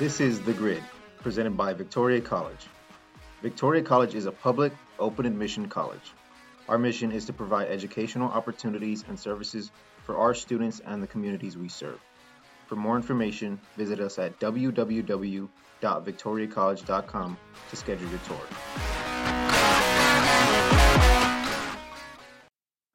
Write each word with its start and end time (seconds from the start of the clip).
This 0.00 0.18
is 0.18 0.40
The 0.40 0.54
Grid, 0.54 0.82
presented 1.18 1.54
by 1.58 1.74
Victoria 1.74 2.22
College. 2.22 2.66
Victoria 3.42 3.82
College 3.82 4.14
is 4.14 4.24
a 4.24 4.32
public, 4.32 4.72
open 4.98 5.26
admission 5.26 5.68
college. 5.68 6.14
Our 6.70 6.78
mission 6.78 7.12
is 7.12 7.26
to 7.26 7.34
provide 7.34 7.68
educational 7.68 8.30
opportunities 8.30 9.04
and 9.06 9.20
services 9.20 9.70
for 10.04 10.16
our 10.16 10.32
students 10.32 10.80
and 10.80 11.02
the 11.02 11.06
communities 11.06 11.58
we 11.58 11.68
serve. 11.68 12.00
For 12.66 12.76
more 12.76 12.96
information, 12.96 13.60
visit 13.76 14.00
us 14.00 14.18
at 14.18 14.40
www.victoriacollege.com 14.40 17.38
to 17.68 17.76
schedule 17.76 18.08
your 18.08 18.20
tour. 18.20 18.40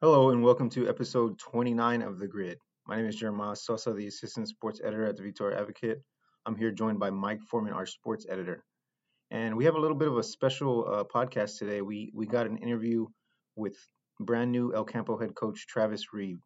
Hello, 0.00 0.30
and 0.30 0.42
welcome 0.42 0.70
to 0.70 0.88
episode 0.88 1.38
29 1.38 2.02
of 2.02 2.18
The 2.18 2.26
Grid. 2.26 2.58
My 2.88 2.96
name 2.96 3.06
is 3.06 3.14
Jeremiah 3.14 3.54
Sosa, 3.54 3.92
the 3.92 4.08
assistant 4.08 4.48
sports 4.48 4.80
editor 4.82 5.04
at 5.04 5.16
the 5.16 5.22
Victoria 5.22 5.60
Advocate. 5.60 6.02
I'm 6.46 6.54
here 6.54 6.70
joined 6.70 7.00
by 7.00 7.10
Mike 7.10 7.42
Foreman, 7.42 7.72
our 7.72 7.86
sports 7.86 8.24
editor. 8.30 8.62
And 9.32 9.56
we 9.56 9.64
have 9.64 9.74
a 9.74 9.80
little 9.80 9.96
bit 9.96 10.06
of 10.06 10.16
a 10.16 10.22
special 10.22 10.86
uh, 10.86 11.02
podcast 11.02 11.58
today. 11.58 11.82
We 11.82 12.12
we 12.14 12.26
got 12.26 12.46
an 12.46 12.58
interview 12.58 13.06
with 13.56 13.76
brand 14.20 14.52
new 14.52 14.72
El 14.72 14.84
Campo 14.84 15.18
head 15.18 15.34
coach 15.34 15.66
Travis 15.66 16.12
Reeve. 16.12 16.38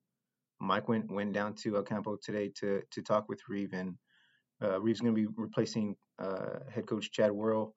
Mike 0.59 0.89
went 0.89 1.13
went 1.13 1.35
down 1.35 1.55
to 1.57 1.77
El 1.77 1.83
Campo 1.83 2.17
today 2.17 2.51
to 2.61 2.81
to 2.93 3.03
talk 3.03 3.29
with 3.29 3.41
Reeve, 3.47 3.75
and 3.75 3.97
uh, 4.65 4.81
Reeve's 4.81 5.01
going 5.01 5.15
to 5.15 5.21
be 5.21 5.29
replacing 5.37 5.97
uh, 6.19 6.61
head 6.75 6.87
coach 6.87 7.11
Chad 7.13 7.31
Worrell, 7.31 7.75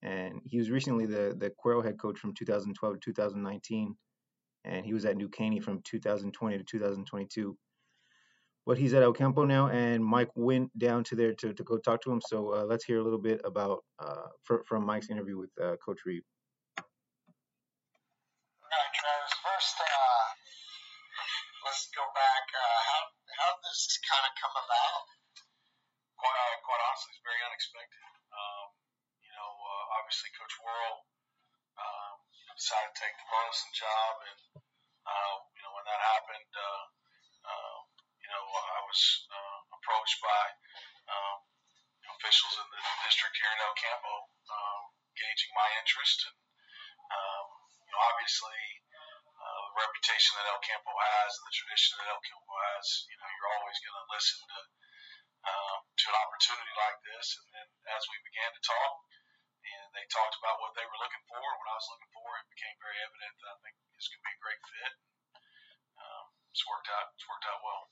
and 0.00 0.40
he 0.46 0.56
was 0.56 0.70
recently 0.70 1.04
the 1.04 1.36
the 1.38 1.52
Cuero 1.62 1.84
head 1.84 1.98
coach 1.98 2.18
from 2.18 2.32
2012 2.32 2.94
to 2.94 3.00
2019, 3.00 3.94
and 4.64 4.86
he 4.86 4.94
was 4.94 5.04
at 5.04 5.18
New 5.18 5.28
Caney 5.28 5.60
from 5.60 5.82
2020 5.84 6.56
to 6.56 6.64
2022 6.64 7.58
but 8.68 8.76
he's 8.76 8.92
at 8.92 9.00
El 9.00 9.16
Campo 9.16 9.48
now, 9.48 9.72
and 9.72 10.04
Mike 10.04 10.28
went 10.36 10.68
down 10.76 11.00
to 11.08 11.16
there 11.16 11.32
to, 11.40 11.56
to 11.56 11.64
go 11.64 11.80
talk 11.80 12.04
to 12.04 12.12
him. 12.12 12.20
So 12.20 12.52
uh, 12.52 12.68
let's 12.68 12.84
hear 12.84 13.00
a 13.00 13.02
little 13.02 13.16
bit 13.16 13.40
about 13.40 13.80
uh, 13.96 14.28
for, 14.44 14.60
from 14.68 14.84
Mike's 14.84 15.08
interview 15.08 15.40
with 15.40 15.48
uh, 15.56 15.80
Coach 15.80 16.04
Reeve. 16.04 16.28
All 16.76 16.84
right, 18.68 18.92
Travis. 18.92 19.32
First, 19.40 19.72
uh, 19.80 20.24
let's 21.64 21.88
go 21.96 22.04
back. 22.12 22.44
Uh, 22.52 22.80
how 22.92 23.08
how 23.40 23.56
this 23.64 23.96
kind 24.04 24.28
of 24.28 24.36
come 24.36 24.52
about? 24.52 25.00
Quite, 26.20 26.36
uh, 26.36 26.60
quite 26.60 26.84
honestly, 26.92 27.16
it's 27.16 27.24
very 27.24 27.40
unexpected. 27.48 28.04
Um, 28.36 28.68
you 29.24 29.32
know, 29.32 29.48
obviously, 29.96 30.28
Coach 30.36 30.52
Worrell 30.60 31.08
um, 31.80 32.20
decided 32.52 32.92
to 32.92 33.00
take 33.00 33.16
the 33.16 33.32
Burleson 33.32 33.72
job, 33.72 34.12
and 34.28 34.60
you 35.56 35.60
know 35.64 35.72
when 35.72 35.88
that 35.88 36.04
happened 36.04 36.52
you 38.28 38.36
know, 38.36 38.44
I 38.44 38.80
was 38.84 39.00
uh, 39.32 39.58
approached 39.72 40.20
by 40.20 40.44
um, 41.08 41.38
officials 42.12 42.60
in 42.60 42.68
the 42.68 42.82
district 43.08 43.40
here 43.40 43.48
in 43.56 43.64
El 43.64 43.72
Campo, 43.72 44.14
um, 44.52 44.82
gauging 45.16 45.52
my 45.56 45.68
interest, 45.80 46.28
and 46.28 46.36
um, 47.08 47.46
you 47.88 47.92
know, 47.96 48.04
obviously, 48.04 48.60
uh, 48.84 49.60
the 49.72 49.76
reputation 49.80 50.36
that 50.36 50.52
El 50.52 50.60
Campo 50.60 50.92
has 50.92 51.30
and 51.40 51.44
the 51.48 51.56
tradition 51.56 51.96
that 51.96 52.12
El 52.12 52.20
Campo 52.20 52.52
has, 52.52 53.08
you 53.08 53.16
know, 53.16 53.28
you're 53.32 53.54
always 53.56 53.78
going 53.80 53.96
to 53.96 54.12
listen 54.12 54.38
to 54.44 54.60
um, 55.48 55.78
to 55.88 56.04
an 56.12 56.20
opportunity 56.20 56.74
like 56.76 57.00
this. 57.08 57.26
And 57.40 57.48
then 57.56 57.68
as 57.96 58.04
we 58.12 58.28
began 58.28 58.52
to 58.52 58.60
talk, 58.60 58.92
and 59.64 59.88
they 59.96 60.04
talked 60.12 60.36
about 60.36 60.60
what 60.60 60.76
they 60.76 60.84
were 60.84 61.00
looking 61.00 61.24
for, 61.32 61.40
and 61.40 61.58
what 61.64 61.72
I 61.72 61.80
was 61.80 61.88
looking 61.96 62.12
for, 62.12 62.28
it 62.36 62.52
became 62.52 62.76
very 62.76 63.00
evident 63.00 63.34
that 63.40 63.48
I 63.56 63.58
think 63.64 63.74
this 63.96 64.08
could 64.12 64.20
be 64.20 64.36
a 64.36 64.44
great 64.44 64.62
fit. 64.68 64.92
Um, 64.92 65.17
it's 66.52 66.64
worked 66.66 66.88
out. 66.88 67.12
It's 67.14 67.28
worked 67.28 67.46
out 67.48 67.60
well. 67.62 67.84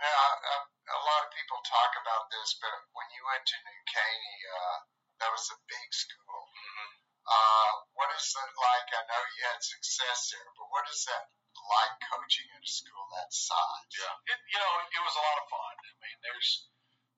Now, 0.00 0.10
a, 0.10 0.56
a 0.66 1.00
lot 1.06 1.22
of 1.22 1.36
people 1.36 1.60
talk 1.62 1.92
about 2.00 2.26
this, 2.32 2.58
but 2.58 2.74
when 2.96 3.06
you 3.14 3.22
went 3.28 3.44
to 3.46 3.56
New 3.62 3.80
Caney, 3.86 4.38
uh, 4.50 4.76
that 5.22 5.30
was 5.30 5.46
a 5.54 5.58
big 5.70 5.88
school. 5.94 6.42
Mm-hmm. 6.50 6.90
Uh, 7.22 7.70
what 7.94 8.10
is 8.18 8.26
it 8.34 8.52
like? 8.58 8.88
I 8.90 9.02
know 9.06 9.22
you 9.22 9.42
had 9.46 9.62
success 9.62 10.34
there, 10.34 10.50
but 10.58 10.66
what 10.74 10.82
is 10.90 11.06
that 11.06 11.30
like 11.54 11.94
coaching 12.10 12.48
at 12.50 12.66
a 12.66 12.72
school 12.72 13.06
that 13.14 13.30
size? 13.30 13.90
Yeah, 13.94 14.14
it, 14.26 14.38
you 14.50 14.58
know, 14.58 14.72
it, 14.82 14.88
it 14.98 15.02
was 15.06 15.14
a 15.14 15.22
lot 15.22 15.38
of 15.38 15.46
fun. 15.46 15.76
I 15.86 15.94
mean, 16.02 16.18
there's, 16.26 16.66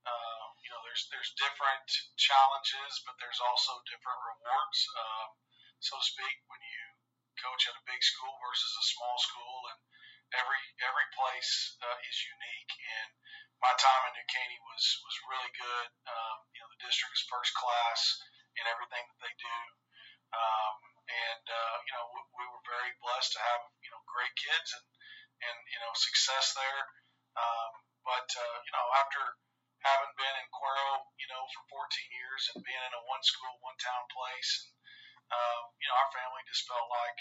uh, 0.04 0.44
you 0.60 0.68
know, 0.68 0.80
there's 0.84 1.08
there's 1.08 1.32
different 1.40 1.88
challenges, 2.20 3.00
but 3.08 3.16
there's 3.16 3.40
also 3.40 3.80
different 3.88 4.20
rewards, 4.28 4.80
um, 5.00 5.28
so 5.80 5.96
to 5.96 6.04
speak, 6.04 6.36
when 6.52 6.60
you 6.60 6.82
coach 7.40 7.64
at 7.64 7.80
a 7.80 7.88
big 7.88 8.04
school 8.04 8.36
versus 8.44 8.72
a 8.76 8.84
small 8.92 9.16
school, 9.16 9.56
and 9.72 9.80
every 10.32 10.62
every 10.80 11.08
place 11.12 11.52
uh, 11.84 11.98
is 12.08 12.16
unique, 12.24 12.72
and 12.78 13.10
my 13.60 13.74
time 13.76 14.02
in 14.08 14.12
New 14.16 14.28
Caney 14.30 14.60
was 14.64 14.84
was 15.04 15.16
really 15.28 15.52
good. 15.58 15.88
Um, 16.08 16.36
you 16.56 16.60
know, 16.64 16.70
the 16.72 16.80
district 16.84 17.14
is 17.18 17.28
first 17.28 17.52
class 17.58 18.00
in 18.56 18.64
everything 18.70 19.04
that 19.04 19.20
they 19.20 19.34
do, 19.36 19.58
um, 20.32 20.76
and 21.10 21.44
uh, 21.44 21.76
you 21.84 21.92
know 21.92 22.04
we, 22.14 22.20
we 22.40 22.44
were 22.48 22.64
very 22.64 22.92
blessed 23.04 23.36
to 23.36 23.40
have 23.40 23.62
you 23.84 23.90
know 23.92 24.00
great 24.08 24.34
kids 24.38 24.72
and 24.72 24.86
and 25.50 25.56
you 25.68 25.80
know 25.84 25.92
success 25.92 26.56
there. 26.56 26.82
Um, 27.34 27.72
but 28.06 28.28
uh, 28.30 28.56
you 28.64 28.72
know 28.72 28.86
after 29.04 29.22
having 29.84 30.12
been 30.16 30.36
in 30.40 30.48
Cuero, 30.48 31.04
you 31.20 31.28
know, 31.28 31.44
for 31.52 31.84
14 31.84 32.16
years 32.16 32.42
and 32.56 32.64
being 32.64 32.84
in 32.88 32.92
a 32.96 33.02
one 33.04 33.20
school, 33.20 33.52
one 33.60 33.76
town 33.76 34.04
place, 34.08 34.64
and 34.64 34.72
um, 35.32 35.62
you 35.80 35.86
know, 35.88 35.96
our 35.96 36.10
family 36.12 36.42
just 36.48 36.64
felt 36.64 36.88
like, 36.88 37.20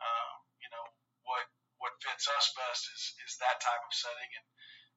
uh, 0.00 0.32
you 0.60 0.68
know, 0.68 0.84
what 1.24 1.44
what 1.84 2.00
fits 2.00 2.24
us 2.32 2.48
best 2.56 2.88
is 2.96 3.02
is 3.28 3.36
that 3.44 3.60
type 3.60 3.84
of 3.84 3.92
setting, 3.92 4.32
and 4.40 4.48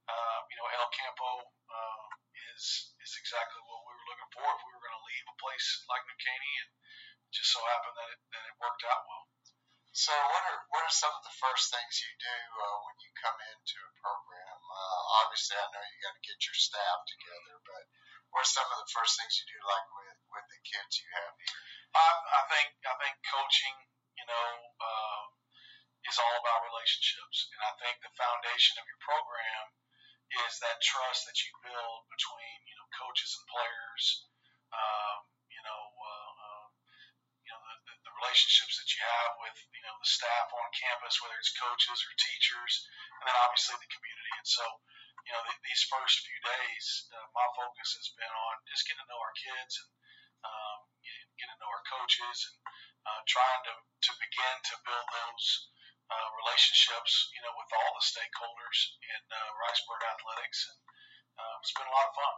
uh, 0.07 0.39
you 0.47 0.55
know 0.55 0.67
El 0.71 0.87
Campo 0.95 1.31
uh, 1.67 2.03
is 2.55 2.95
is 3.03 3.11
exactly 3.19 3.59
what 3.67 3.83
we 3.83 3.91
were 3.91 4.07
looking 4.07 4.31
for 4.31 4.47
if 4.47 4.61
we 4.63 4.71
were 4.71 4.83
going 4.87 4.95
to 4.95 5.09
leave 5.11 5.27
a 5.27 5.35
place 5.35 5.67
like 5.91 6.07
New 6.07 6.15
Caney, 6.15 6.55
and 6.63 6.71
it 7.27 7.31
just 7.35 7.51
so 7.51 7.59
happened 7.59 7.91
that 7.99 8.07
it, 8.15 8.19
that 8.31 8.43
it 8.47 8.55
worked 8.63 8.87
out 8.87 9.03
well. 9.03 9.27
So, 9.91 10.15
what 10.15 10.43
are 10.47 10.59
what 10.71 10.87
are 10.87 10.95
some 10.95 11.11
of 11.11 11.27
the 11.27 11.35
first 11.43 11.75
things 11.75 12.07
you 12.07 12.13
do 12.23 12.37
uh, 12.55 12.77
when 12.87 12.95
you 13.03 13.11
come 13.19 13.35
into 13.51 13.77
a 13.83 13.93
program? 13.99 14.59
Uh, 14.63 15.03
obviously, 15.27 15.59
I 15.59 15.67
know 15.67 15.83
you 15.83 15.99
got 16.07 16.15
to 16.15 16.23
get 16.23 16.39
your 16.39 16.55
staff 16.55 16.99
together, 17.03 17.55
but 17.67 17.83
what 18.31 18.47
are 18.47 18.55
some 18.55 18.69
of 18.71 18.79
the 18.79 18.91
first 18.95 19.19
things 19.19 19.43
you 19.43 19.47
do, 19.51 19.59
like 19.59 19.87
with 19.91 20.19
with 20.31 20.47
the 20.55 20.59
kids 20.63 21.03
you 21.03 21.09
have 21.19 21.35
here? 21.35 21.59
I, 21.99 22.07
I 22.15 22.41
think 22.47 22.67
I 22.87 22.95
think 22.95 23.15
coaching, 23.27 23.75
you 24.15 24.25
know, 24.31 24.47
uh, 24.79 25.35
is 26.07 26.17
all 26.19 26.35
about 26.39 26.67
relationships. 26.71 27.51
And 27.51 27.61
I 27.67 27.71
think 27.83 27.99
the 27.99 28.13
foundation 28.15 28.79
of 28.79 28.87
your 28.87 29.01
program 29.03 29.63
is 30.47 30.59
that 30.63 30.83
trust 30.83 31.27
that 31.27 31.39
you 31.43 31.51
build 31.63 32.07
between, 32.11 32.57
you 32.67 32.75
know, 32.75 32.87
coaches 32.95 33.31
and 33.35 33.45
players, 33.47 34.03
um, 34.75 35.19
you 35.51 35.61
know, 35.63 35.83
uh, 35.95 36.31
uh, 36.35 36.67
you 37.47 37.51
know, 37.51 37.61
the, 37.63 37.95
the, 38.03 38.13
relationships 38.19 38.75
that 38.75 38.91
you 38.91 38.99
have 38.99 39.31
with, 39.39 39.55
you 39.71 39.83
know, 39.87 39.95
the 40.03 40.09
staff 40.09 40.51
on 40.51 40.67
campus, 40.75 41.15
whether 41.23 41.37
it's 41.39 41.55
coaches 41.55 41.99
or 42.03 42.11
teachers, 42.19 42.73
and 43.19 43.23
then 43.29 43.37
obviously 43.47 43.79
the 43.79 43.87
community. 43.87 44.33
And 44.35 44.49
so, 44.49 44.65
you 45.23 45.31
know, 45.31 45.43
th- 45.47 45.63
these 45.63 45.83
first 45.87 46.27
few 46.27 46.39
days, 46.43 46.85
uh, 47.15 47.27
my 47.31 47.47
focus 47.55 47.95
has 47.95 48.11
been 48.19 48.31
on 48.31 48.55
just 48.67 48.83
getting 48.83 48.99
to 48.99 49.07
know 49.07 49.21
our 49.23 49.37
kids 49.37 49.73
and 49.79 49.91
um, 50.43 50.79
getting 51.39 51.55
to 51.55 51.59
know 51.63 51.71
our 51.71 51.85
coaches 51.87 52.37
and 52.51 52.57
uh, 53.07 53.21
trying 53.31 53.63
to, 53.71 53.73
to 53.79 54.11
begin 54.19 54.55
to 54.59 54.75
build 54.83 55.07
those 55.07 55.47
uh, 56.07 56.27
relationships, 56.43 57.31
you 57.35 57.41
know, 57.43 57.53
with 57.59 57.71
all 57.71 57.91
the 57.95 58.05
stakeholders 58.05 58.79
in 59.03 59.21
uh, 59.27 59.39
Ricebird 59.59 60.03
Athletics, 60.07 60.59
and 60.71 60.79
uh, 61.37 61.53
it's 61.61 61.75
been 61.75 61.87
a 61.87 61.95
lot 61.95 62.09
of 62.09 62.15
fun. 62.15 62.35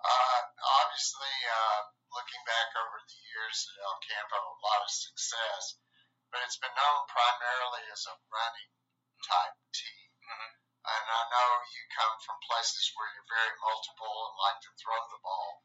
Uh, 0.00 0.40
obviously, 0.80 1.34
uh, 1.46 1.80
looking 2.16 2.42
back 2.48 2.70
over 2.74 2.98
the 3.04 3.20
years 3.30 3.56
at 3.68 3.84
El 3.84 3.98
Campo, 4.00 4.38
a 4.40 4.62
lot 4.64 4.80
of 4.82 4.90
success, 4.90 5.76
but 6.32 6.42
it's 6.42 6.58
been 6.58 6.72
known 6.72 7.00
primarily 7.10 7.84
as 7.92 8.02
a 8.08 8.16
running 8.32 8.72
type 9.26 9.58
team. 9.76 10.08
Mm-hmm. 10.24 10.52
And 10.80 11.04
I 11.12 11.22
know 11.28 11.48
you 11.76 11.82
come 11.92 12.16
from 12.24 12.40
places 12.48 12.88
where 12.96 13.12
you're 13.12 13.28
very 13.28 13.54
multiple 13.60 14.16
and 14.32 14.40
like 14.40 14.60
to 14.64 14.72
throw 14.80 14.96
the 15.12 15.20
ball. 15.20 15.60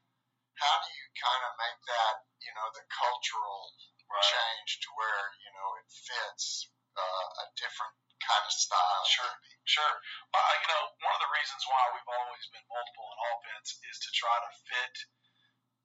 How 0.59 0.75
do 0.83 0.89
you 0.91 1.05
kind 1.15 1.43
of 1.47 1.55
make 1.55 1.79
that, 1.87 2.15
you 2.43 2.51
know, 2.55 2.67
the 2.75 2.83
cultural 2.91 3.71
right. 4.11 4.23
change 4.27 4.83
to 4.83 4.89
where, 4.99 5.23
you 5.39 5.51
know, 5.55 5.69
it 5.79 5.87
fits 5.87 6.67
uh, 6.95 7.27
a 7.43 7.45
different 7.59 7.95
kind 8.23 8.43
of 8.43 8.51
style. 8.51 8.94
Sure, 9.05 9.33
sure. 9.65 9.95
Well, 10.33 10.43
you 10.61 10.67
know, 10.69 10.83
one 11.05 11.15
of 11.15 11.21
the 11.21 11.31
reasons 11.31 11.63
why 11.69 11.83
we've 11.93 12.11
always 12.11 12.45
been 12.51 12.65
multiple 12.67 13.07
in 13.13 13.19
offense 13.31 13.69
is 13.87 13.97
to 14.01 14.09
try 14.17 14.35
to 14.41 14.51
fit 14.69 14.95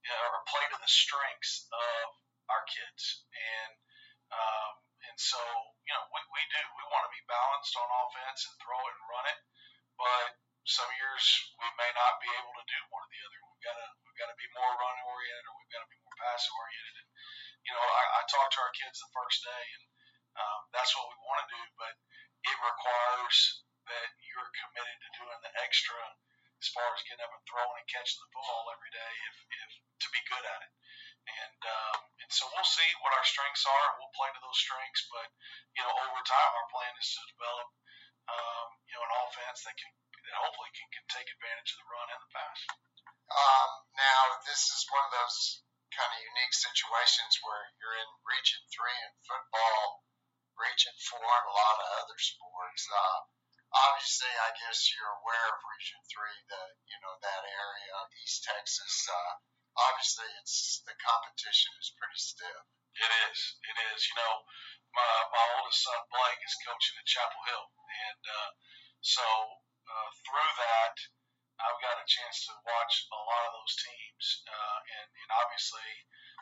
you 0.05 0.12
know, 0.12 0.25
or 0.32 0.43
play 0.49 0.64
to 0.72 0.78
the 0.81 0.90
strengths 0.93 1.69
of 1.72 2.06
our 2.50 2.64
kids, 2.72 3.26
and 3.37 3.72
um, 4.32 4.72
and 5.11 5.17
so 5.20 5.40
you 5.87 5.93
know 5.94 6.05
we, 6.14 6.20
we 6.32 6.43
do 6.50 6.62
we 6.78 6.84
want 6.93 7.05
to 7.08 7.12
be 7.14 7.22
balanced 7.28 7.75
on 7.76 7.88
offense 7.88 8.40
and 8.49 8.55
throw 8.64 8.81
it 8.81 8.94
and 8.96 9.06
run 9.12 9.26
it, 9.31 9.40
but 10.00 10.28
some 10.69 10.88
years 11.00 11.25
we 11.61 11.69
may 11.81 11.90
not 11.96 12.20
be 12.23 12.31
able 12.40 12.55
to 12.56 12.66
do 12.69 12.81
one 12.93 13.02
or 13.05 13.11
the 13.12 13.23
other. 13.26 13.40
We've 13.50 13.64
got 13.66 13.76
to 13.76 13.88
we've 14.06 14.20
got 14.20 14.31
to 14.32 14.38
be 14.38 14.49
more 14.56 14.73
run 14.81 14.96
oriented 15.08 15.44
or 15.49 15.55
we've 15.61 15.73
got 15.75 15.82
to 15.84 15.90
be 15.93 16.00
more 16.05 16.16
pass 16.20 16.43
oriented. 16.49 16.96
And 17.05 17.08
you 17.69 17.73
know, 17.76 17.84
I, 17.84 18.05
I 18.19 18.23
talked 18.31 18.55
to 18.56 18.62
our 18.64 18.75
kids 18.76 18.99
the 19.00 19.11
first 19.12 19.44
day 19.44 19.64
and 19.76 19.84
um, 20.40 20.61
that's 20.73 20.94
what 20.96 21.11
we 21.12 21.16
want 21.26 21.44
to 21.44 21.49
do, 21.52 21.62
but 21.76 21.94
requires 22.60 23.64
that 23.88 24.08
you're 24.22 24.52
committed 24.54 24.96
to 25.02 25.08
doing 25.18 25.40
the 25.42 25.52
extra 25.64 25.98
as 26.60 26.68
far 26.76 26.84
as 26.92 27.00
getting 27.08 27.24
up 27.24 27.32
and 27.32 27.44
throwing 27.48 27.80
and 27.80 27.88
catching 27.88 28.20
the 28.20 28.28
football 28.30 28.68
every 28.76 28.92
day 28.92 29.12
if, 29.32 29.36
if 29.48 29.70
to 30.04 30.08
be 30.12 30.20
good 30.28 30.44
at 30.44 30.60
it. 30.60 30.72
And 31.30 31.60
um, 31.64 31.98
and 32.20 32.30
so 32.32 32.48
we'll 32.52 32.68
see 32.68 32.90
what 33.00 33.12
our 33.16 33.26
strengths 33.28 33.64
are. 33.68 33.88
We'll 34.00 34.12
play 34.16 34.28
to 34.32 34.40
those 34.40 34.60
strengths, 34.60 35.04
but 35.08 35.28
you 35.76 35.82
know 35.84 35.92
over 36.04 36.20
time 36.24 36.52
our 36.56 36.68
plan 36.72 36.92
is 36.96 37.08
to 37.16 37.22
develop 37.32 37.68
um, 38.28 38.66
you 38.88 38.94
know 38.96 39.04
an 39.04 39.14
offense 39.24 39.64
that 39.68 39.76
can 39.76 39.92
that 39.92 40.36
hopefully 40.40 40.72
can, 40.76 40.88
can 40.92 41.06
take 41.12 41.28
advantage 41.28 41.76
of 41.76 41.78
the 41.84 41.88
run 41.92 42.08
and 42.12 42.22
the 42.24 42.30
pass. 42.32 42.60
Um, 43.30 43.70
now 43.94 44.20
this 44.48 44.68
is 44.72 44.80
one 44.90 45.04
of 45.06 45.12
those 45.12 45.64
kind 45.92 46.08
of 46.08 46.20
unique 46.24 46.56
situations 46.56 47.36
where 47.44 47.62
you're 47.78 47.98
in 48.00 48.10
Region 48.24 48.60
Three 48.72 48.96
in 49.06 49.12
football, 49.22 50.08
Region 50.60 50.92
Four 51.08 51.24
in 51.24 51.44
a 51.48 51.56
lot 51.56 51.76
of 51.80 51.88
other 52.04 52.20
sports. 52.20 52.82
Uh, 52.84 53.18
obviously, 53.72 54.28
I 54.44 54.52
guess 54.60 54.92
you're 54.92 55.16
aware 55.24 55.48
of 55.56 55.64
Region 55.64 56.00
Three, 56.12 56.38
the 56.52 56.62
you 56.84 56.98
know 57.00 57.16
that 57.16 57.42
area, 57.48 57.92
of 58.04 58.12
East 58.20 58.44
Texas. 58.44 58.94
Uh, 59.08 59.32
obviously, 59.88 60.28
it's 60.44 60.84
the 60.84 60.96
competition 61.00 61.72
is 61.80 61.96
pretty 61.96 62.20
stiff. 62.20 62.60
It 63.00 63.12
is. 63.30 63.38
It 63.64 63.76
is. 63.96 64.00
You 64.12 64.16
know, 64.20 64.34
my 64.92 65.10
my 65.32 65.46
oldest 65.56 65.80
son 65.80 66.02
Blake 66.12 66.42
is 66.44 66.60
coaching 66.66 67.00
at 67.00 67.08
Chapel 67.08 67.42
Hill, 67.48 67.66
and 68.12 68.22
uh, 68.28 68.50
so 69.00 69.24
uh, 69.88 70.08
through 70.28 70.52
that, 70.60 70.94
I've 71.60 71.82
got 71.84 72.00
a 72.00 72.06
chance 72.08 72.48
to 72.48 72.52
watch 72.64 72.94
a 73.12 73.20
lot 73.20 73.42
of 73.48 73.52
those 73.60 73.74
teams, 73.84 74.24
uh, 74.48 74.78
and, 75.00 75.08
and 75.12 75.30
obviously, 75.44 75.90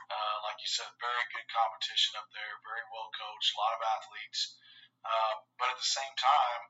uh, 0.08 0.36
like 0.46 0.58
you 0.62 0.70
said, 0.70 0.88
very 1.02 1.24
good 1.34 1.46
competition 1.50 2.14
up 2.18 2.28
there, 2.30 2.54
very 2.62 2.86
well 2.94 3.10
coached, 3.12 3.52
a 3.54 3.60
lot 3.60 3.74
of 3.74 3.82
athletes. 3.82 4.40
Uh, 5.02 5.34
but 5.58 5.70
at 5.70 5.78
the 5.78 5.92
same 5.94 6.14
time, 6.18 6.62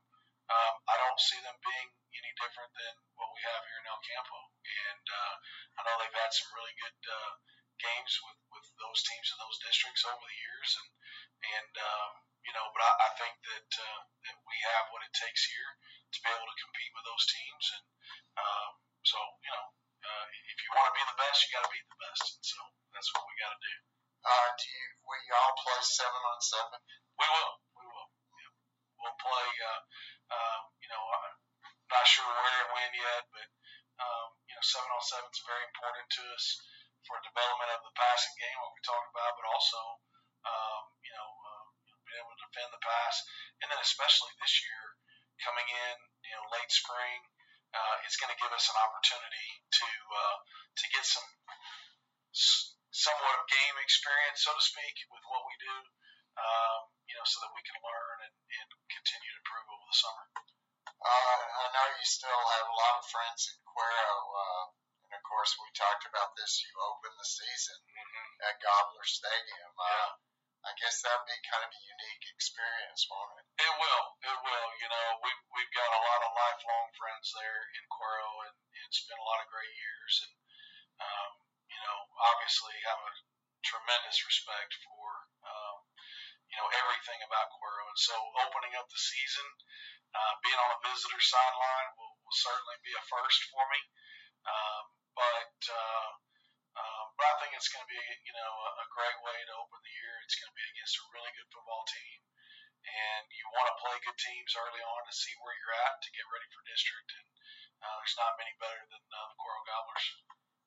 um, 0.49 0.75
I 0.89 0.97
don't 0.97 1.21
see 1.21 1.41
them 1.45 1.57
being 1.61 1.89
any 2.17 2.33
different 2.41 2.73
than 2.73 2.95
what 3.21 3.29
we 3.37 3.41
have 3.53 3.63
here 3.69 3.81
in 3.85 3.91
El 3.93 4.01
Campo. 4.01 4.39
And 4.65 5.05
uh, 5.05 5.35
I 5.77 5.81
know 5.85 5.95
they've 6.01 6.21
had 6.21 6.33
some 6.33 6.49
really 6.57 6.73
good 6.81 7.01
uh, 7.05 7.33
games 7.79 8.13
with, 8.25 8.39
with 8.53 8.67
those 8.81 9.01
teams 9.05 9.29
in 9.29 9.39
those 9.39 9.61
districts 9.63 10.03
over 10.09 10.25
the 10.25 10.41
years, 10.41 10.71
and 10.83 10.89
and 11.39 11.73
um, 11.79 12.11
you 12.43 12.53
know, 12.57 12.67
but 12.75 12.83
I, 12.83 12.93
I 13.07 13.11
think 13.21 13.35
that 13.45 13.71
uh, 13.77 14.01
that 14.25 14.37
we 14.43 14.57
have 14.73 14.91
what 14.91 15.05
it 15.07 15.15
takes 15.15 15.47
here 15.47 15.71
to 16.17 16.19
be 16.25 16.33
able 16.33 16.49
to 16.49 16.63
compete 16.65 16.93
with 16.97 17.07
those 17.07 17.27
teams, 17.29 17.65
and 17.79 17.85
um, 18.39 18.71
so 19.05 19.19
you 19.45 19.51
know, 19.53 19.67
uh, 20.05 20.27
if 20.33 20.59
you 20.63 20.71
want 20.77 20.89
to 20.91 20.97
be 20.97 21.05
the 21.09 21.19
best, 21.19 21.45
you 21.45 21.51
got 21.57 21.65
to 21.65 21.73
beat 21.73 21.89
the 21.89 22.01
best, 22.01 22.25
and 22.39 22.45
so 22.45 22.59
that's 22.95 23.11
what 23.15 23.25
we 23.27 23.35
got 23.41 23.53
to 23.53 23.61
do. 23.63 23.75
Uh, 24.25 24.49
do 24.59 24.67
you? 24.69 24.87
Will 25.07 25.23
y'all 25.31 25.55
play 25.63 25.81
seven 25.83 26.23
on 26.23 26.39
seven? 26.43 26.79
We 27.17 27.27
will. 27.27 27.53
We 27.79 27.85
will. 27.87 28.09
Yeah. 28.35 28.53
We'll 28.99 29.19
play. 29.23 29.49
Uh, 29.63 29.83
um, 30.29 30.61
you 30.83 30.89
know, 30.91 31.01
I'm 31.01 31.37
not 31.89 32.05
sure 32.05 32.27
where 32.29 32.61
and 32.69 32.73
when 32.77 32.93
yet, 32.93 33.25
but 33.33 33.49
um, 33.99 34.29
you 34.47 34.55
know, 34.55 34.65
seven 34.65 34.91
on 34.93 35.03
seven 35.03 35.29
is 35.31 35.43
very 35.47 35.65
important 35.71 36.07
to 36.19 36.23
us 36.35 36.47
for 37.07 37.17
development 37.25 37.73
of 37.73 37.81
the 37.87 37.95
passing 37.97 38.35
game, 38.37 38.59
what 38.61 38.75
we 38.77 38.83
talked 38.85 39.11
about, 39.17 39.33
but 39.39 39.47
also, 39.49 39.81
um, 40.45 40.83
you 41.01 41.13
know, 41.15 41.29
uh, 41.31 41.65
being 42.05 42.21
able 42.21 42.37
to 42.37 42.43
defend 42.45 42.71
the 42.75 42.83
pass, 42.85 43.17
and 43.65 43.73
then 43.73 43.81
especially 43.81 44.33
this 44.43 44.61
year 44.61 44.83
coming 45.41 45.65
in, 45.65 45.95
you 46.27 46.33
know, 46.37 46.45
late 46.53 46.69
spring, 46.69 47.19
uh, 47.75 47.97
it's 48.05 48.17
going 48.17 48.33
to 48.33 48.41
give 48.41 48.53
us 48.55 48.67
an 48.73 48.79
opportunity 48.81 49.49
to 49.83 49.89
uh, 49.89 50.37
to 50.79 50.85
get 50.95 51.05
some 51.05 51.29
somewhat 52.93 53.39
of 53.39 53.47
game 53.47 53.77
experience, 53.83 54.43
so 54.43 54.53
to 54.53 54.63
speak, 54.63 54.95
with 55.13 55.25
what 55.29 55.45
we 55.47 55.55
do. 55.61 55.77
Um, 56.39 56.81
you 57.11 57.19
know, 57.19 57.27
so 57.27 57.43
that 57.43 57.51
we 57.51 57.67
can 57.67 57.75
learn 57.83 58.17
and, 58.31 58.37
and 58.63 58.69
continue 58.87 59.27
to 59.27 59.41
improve 59.43 59.67
over 59.75 59.87
the 59.91 59.99
summer. 59.99 60.27
Uh, 60.99 61.41
I 61.51 61.67
know 61.75 61.87
you 61.95 62.07
still 62.07 62.43
have 62.59 62.67
a 62.67 62.79
lot 62.79 62.99
of 62.99 63.11
friends 63.11 63.51
in 63.51 63.59
Cuero, 63.67 64.15
uh, 64.35 64.65
and 65.11 65.19
of 65.19 65.25
course 65.27 65.55
we 65.59 65.67
talked 65.75 66.07
about 66.07 66.35
this. 66.39 66.63
You 66.63 66.75
opened 66.79 67.19
the 67.19 67.27
season 67.27 67.79
mm-hmm. 67.87 68.29
at 68.51 68.63
Gobbler 68.63 69.07
Stadium. 69.07 69.73
Uh, 69.79 69.87
yeah. 69.87 70.11
I 70.67 70.75
guess 70.75 71.03
that 71.07 71.15
would 71.23 71.31
be 71.31 71.39
kind 71.47 71.63
of 71.63 71.71
a 71.71 71.83
unique 71.87 72.27
experience, 72.35 73.07
won't 73.07 73.38
it? 73.38 73.38
It 73.59 73.75
will. 73.75 74.05
It 74.23 74.39
will. 74.47 74.69
You 74.79 74.89
know, 74.89 75.07
we've 75.19 75.43
we've 75.51 75.75
got 75.75 75.91
a 75.91 76.05
lot 76.07 76.21
of 76.23 76.31
lifelong 76.39 76.87
friends 76.95 77.27
there 77.35 77.61
in 77.75 77.85
Cuero, 77.91 78.31
and, 78.47 78.55
and 78.55 78.89
spent 78.95 79.19
a 79.19 79.27
lot 79.27 79.43
of 79.43 79.51
great 79.51 79.75
years, 79.75 80.15
and 80.23 80.35
um, 81.03 81.31
you 81.67 81.81
know, 81.83 81.99
obviously 82.23 82.75
have 82.87 83.03
a 83.03 83.13
tremendous 83.67 84.23
respect 84.23 84.73
for 84.87 85.07
um, 85.43 85.77
you 86.47 86.57
know 86.57 86.69
everything 86.71 87.19
about 87.27 87.51
Cuero, 87.59 87.83
and 87.91 87.99
so 87.99 88.15
opening 88.47 88.79
up 88.79 88.87
the 88.89 89.03
season, 89.03 89.49
uh, 90.15 90.33
being 90.47 90.59
on 90.63 90.79
the 90.79 90.95
visitor 90.95 91.19
sideline 91.19 91.91
will, 91.99 92.15
will 92.23 92.39
certainly 92.39 92.79
be 92.87 92.95
a 92.95 93.03
first 93.11 93.43
for 93.51 93.65
me. 93.75 93.81
Um, 94.47 94.85
but 95.19 95.59
uh, 95.67 96.11
uh, 96.79 97.05
but 97.19 97.27
I 97.27 97.35
think 97.43 97.59
it's 97.59 97.75
going 97.75 97.83
to 97.83 97.91
be 97.91 98.03
you 98.23 98.35
know 98.39 98.53
a, 98.55 98.71
a 98.83 98.87
great 98.95 99.19
way 99.27 99.39
to 99.51 99.55
open 99.59 99.83
the 99.83 99.95
year. 99.99 100.15
It's 100.23 100.39
going 100.39 100.51
to 100.55 100.59
be 100.59 100.67
against 100.79 101.03
a 101.03 101.11
really 101.11 101.33
good 101.35 101.51
football 101.51 101.83
team, 101.91 102.19
and 102.87 103.25
you 103.33 103.45
want 103.55 103.69
to 103.71 103.81
play 103.83 103.97
good 104.05 104.19
teams 104.19 104.55
early 104.55 104.83
on 104.83 105.03
to 105.07 105.15
see 105.15 105.35
where 105.43 105.55
you're 105.59 105.79
at 105.89 105.99
to 106.03 106.15
get 106.15 106.29
ready 106.31 106.49
for 106.53 106.63
district. 106.69 107.11
And 107.15 107.29
uh, 107.83 107.95
there's 107.99 108.19
not 108.19 108.39
many 108.39 108.55
better 108.59 108.83
than 108.91 109.03
uh, 109.03 109.27
the 109.31 109.37
Cuero 109.39 109.63
Gobblers. 109.67 110.07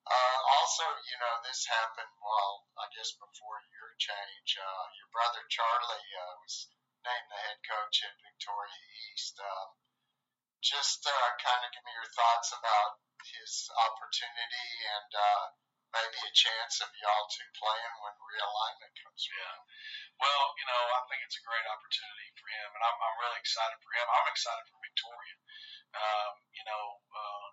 Uh, 0.01 0.39
also, 0.57 0.83
you 1.07 1.17
know, 1.21 1.33
this 1.45 1.63
happened 1.69 2.09
while 2.19 2.65
I 2.81 2.89
guess 2.97 3.13
before 3.15 3.61
your 3.69 3.93
change. 4.01 4.57
Uh, 4.57 4.85
your 4.97 5.09
brother 5.13 5.45
Charlie 5.47 6.09
uh, 6.17 6.33
was 6.41 6.67
named 7.05 7.29
the 7.29 7.39
head 7.45 7.59
coach 7.63 8.01
at 8.01 8.25
Victoria 8.25 8.81
East. 9.13 9.37
Uh, 9.37 9.65
just 10.61 11.05
uh, 11.05 11.29
kind 11.41 11.61
of 11.65 11.73
give 11.73 11.85
me 11.85 11.93
your 11.93 12.11
thoughts 12.13 12.53
about 12.53 13.01
his 13.21 13.69
opportunity 13.89 14.69
and 14.89 15.11
uh, 15.13 15.43
maybe 15.91 16.19
a 16.23 16.33
chance 16.33 16.79
of 16.79 16.89
y'all 16.99 17.27
two 17.27 17.47
playing 17.59 17.95
when 17.99 18.15
realignment 18.15 18.93
comes 18.95 19.23
around. 19.27 19.61
Yeah. 19.61 20.23
Well, 20.23 20.45
you 20.55 20.65
know, 20.67 20.83
I 20.95 21.01
think 21.11 21.19
it's 21.25 21.39
a 21.39 21.47
great 21.47 21.67
opportunity 21.67 22.29
for 22.37 22.47
him, 22.47 22.69
and 22.77 22.83
I'm, 22.83 22.97
I'm 22.97 23.17
really 23.19 23.39
excited 23.41 23.77
for 23.81 23.91
him. 23.91 24.07
I'm 24.07 24.29
excited 24.31 24.63
for 24.69 24.79
Victoria. 24.79 25.37
Um, 25.91 26.33
you 26.55 26.63
know, 26.63 26.85
uh, 27.11 27.47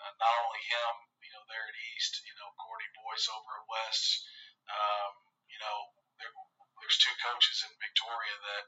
uh, 0.00 0.12
not 0.16 0.34
only 0.46 0.62
him, 0.64 0.94
you 1.20 1.30
know, 1.34 1.44
there 1.48 1.66
at 1.68 1.76
East, 1.94 2.24
you 2.24 2.34
know, 2.40 2.48
Gordy 2.56 2.88
Boyce 2.96 3.28
over 3.28 3.52
at 3.60 3.68
West. 3.68 4.24
Um, 4.70 5.12
you 5.50 5.58
know, 5.60 5.78
there, 6.16 6.32
there's 6.80 6.98
two 7.02 7.14
coaches 7.20 7.66
in 7.68 7.72
Victoria 7.82 8.36
that 8.40 8.66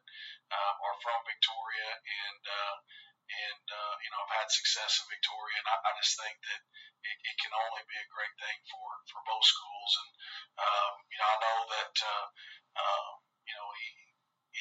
uh, 0.52 0.72
are 0.76 0.98
from 1.00 1.20
Victoria, 1.24 1.90
and 2.04 2.42
uh, 2.44 2.76
and 3.26 3.64
uh, 3.66 3.94
you 4.02 4.10
know, 4.14 4.20
I've 4.22 4.38
had 4.42 4.50
success 4.50 5.02
in 5.02 5.06
Victoria, 5.10 5.58
and 5.58 5.68
I, 5.68 5.76
I 5.82 5.92
just 5.98 6.14
think 6.14 6.36
that 6.46 6.62
it, 7.02 7.16
it 7.26 7.36
can 7.42 7.52
only 7.54 7.82
be 7.90 7.98
a 7.98 8.12
great 8.14 8.34
thing 8.38 8.58
for 8.70 8.88
for 9.10 9.20
both 9.26 9.46
schools. 9.46 9.92
And 9.98 10.10
um, 10.62 10.92
you 11.10 11.18
know, 11.18 11.28
I 11.28 11.38
know 11.42 11.58
that 11.74 11.94
uh, 12.06 12.26
uh, 12.78 13.10
you 13.46 13.54
know 13.54 13.68
he 13.82 13.88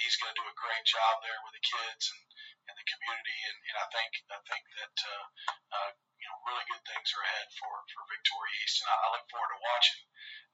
he's 0.01 0.17
going 0.19 0.33
to 0.33 0.39
do 0.41 0.49
a 0.49 0.61
great 0.61 0.85
job 0.89 1.21
there 1.23 1.39
with 1.45 1.55
the 1.55 1.63
kids 1.63 2.03
and, 2.11 2.23
and 2.71 2.75
the 2.75 2.87
community, 2.89 3.39
and, 3.47 3.57
and 3.69 3.77
I 3.79 3.87
think 3.93 4.11
I 4.33 4.39
think 4.49 4.63
that 4.81 4.95
uh, 5.05 5.25
uh, 5.71 5.91
you 6.17 6.27
know 6.27 6.37
really 6.49 6.65
good 6.67 6.83
things 6.89 7.07
are 7.13 7.23
ahead 7.25 7.49
for 7.61 7.73
for 7.93 8.03
Victoria 8.09 8.55
East, 8.65 8.81
and 8.81 8.89
I, 8.89 8.95
I 8.97 9.07
look 9.13 9.25
forward 9.29 9.53
to 9.53 9.61
watching. 9.61 10.03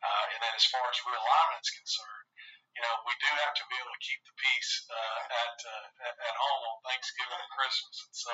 Uh, 0.02 0.26
and 0.34 0.40
then 0.42 0.54
as 0.58 0.66
far 0.66 0.82
as 0.90 0.98
realignment 1.06 1.62
is 1.62 1.78
concerned, 1.78 2.28
you 2.78 2.82
know 2.84 2.96
we 3.08 3.14
do 3.20 3.32
have 3.46 3.56
to 3.58 3.66
be 3.72 3.78
able 3.80 3.94
to 3.96 4.04
keep 4.06 4.22
the 4.28 4.36
peace 4.40 4.72
uh, 4.90 5.22
at, 5.46 5.58
uh, 5.66 6.28
at 6.30 6.36
home 6.38 6.62
on 6.72 6.78
Thanksgiving 6.88 7.40
and 7.42 7.54
Christmas, 7.56 7.98
and 8.08 8.16
so 8.16 8.34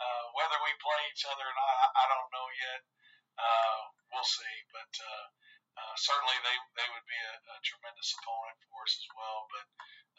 uh, 0.00 0.24
whether 0.36 0.58
we 0.64 0.72
play 0.82 1.00
each 1.10 1.24
other 1.28 1.44
or 1.44 1.54
not, 1.56 1.74
I, 1.78 1.88
I 1.94 2.04
don't 2.10 2.30
know 2.34 2.48
yet. 2.70 2.80
Uh, 3.38 3.80
we'll 4.14 4.28
see, 4.28 4.56
but. 4.72 4.92
Uh, 4.98 5.26
uh, 5.74 5.94
certainly, 5.98 6.38
they 6.46 6.56
they 6.78 6.88
would 6.94 7.06
be 7.10 7.18
a, 7.18 7.34
a 7.34 7.56
tremendous 7.66 8.14
opponent 8.14 8.58
for 8.70 8.86
us 8.86 8.94
as 8.94 9.08
well. 9.10 9.40
But 9.50 9.66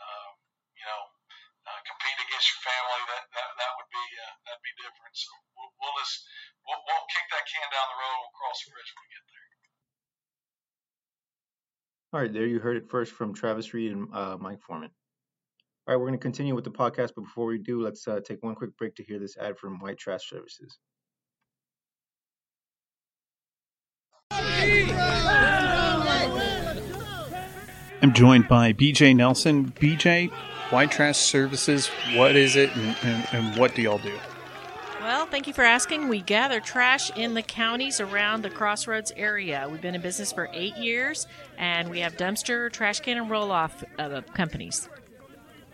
um, 0.04 0.32
you 0.76 0.84
know, 0.84 1.04
uh, 1.64 1.80
compete 1.88 2.20
against 2.28 2.48
your 2.52 2.64
family, 2.68 3.02
that 3.08 3.24
that, 3.32 3.50
that 3.56 3.72
would 3.80 3.88
be 3.92 4.06
uh, 4.20 4.34
that'd 4.44 4.66
be 4.68 4.76
different. 4.84 5.16
So 5.16 5.32
we'll, 5.56 5.72
we'll 5.80 5.98
just 6.04 6.28
we'll, 6.68 6.82
we'll 6.84 7.08
kick 7.08 7.26
that 7.32 7.48
can 7.48 7.68
down 7.72 7.88
the 7.88 8.00
road. 8.04 8.18
We'll 8.20 8.36
cross 8.36 8.60
the 8.68 8.76
bridge 8.76 8.92
when 8.92 9.04
we 9.08 9.16
get 9.16 9.26
there. 9.32 9.45
All 12.16 12.22
right, 12.22 12.32
there 12.32 12.46
you 12.46 12.60
heard 12.60 12.78
it 12.78 12.90
first 12.90 13.12
from 13.12 13.34
Travis 13.34 13.74
Reeve 13.74 13.92
and 13.92 14.08
uh, 14.14 14.38
Mike 14.40 14.62
Foreman. 14.62 14.90
All 15.86 15.94
right, 15.94 16.00
we're 16.00 16.08
going 16.08 16.18
to 16.18 16.24
continue 16.24 16.56
with 16.56 16.64
the 16.64 16.72
podcast, 16.72 17.10
but 17.14 17.24
before 17.26 17.46
we 17.46 17.58
do, 17.58 17.82
let's 17.82 18.08
uh, 18.08 18.22
take 18.24 18.42
one 18.42 18.56
quick 18.56 18.78
break 18.78 18.96
to 18.96 19.04
hear 19.04 19.20
this 19.20 19.36
ad 19.36 19.58
from 19.58 19.80
White 19.80 19.98
Trash 19.98 20.30
Services. 20.30 20.80
I'm 28.02 28.14
joined 28.14 28.48
by 28.48 28.72
BJ 28.72 29.14
Nelson. 29.14 29.74
BJ, 29.74 30.32
White 30.70 30.92
Trash 30.92 31.18
Services, 31.18 31.90
what 32.14 32.38
is 32.38 32.56
it 32.56 32.74
and, 32.78 32.96
and, 33.04 33.28
and, 33.34 33.60
what 33.60 33.76
do 33.76 33.82
y'all 33.82 33.98
do? 33.98 34.18
Well, 35.06 35.28
thank 35.28 35.46
you 35.46 35.54
for 35.54 35.62
asking. 35.62 36.08
We 36.08 36.22
gather 36.22 36.60
trash 36.60 37.12
in 37.16 37.36
the 37.36 37.44
counties 37.44 38.02
around 38.02 38.42
the 38.42 38.50
Crossroads 38.50 39.14
area. 39.16 39.68
We've 39.70 39.80
been 39.80 39.94
in 39.94 40.02
business 40.02 40.32
for 40.32 40.50
eight 40.52 40.76
years 40.78 41.28
and 41.60 41.92
we 41.92 42.00
have 42.00 42.18
dumpster, 42.18 42.72
trash 42.72 43.02
can, 43.02 43.20
and 43.20 43.30
roll 43.30 43.52
off 43.52 43.84
uh, 44.00 44.22
companies. 44.34 44.90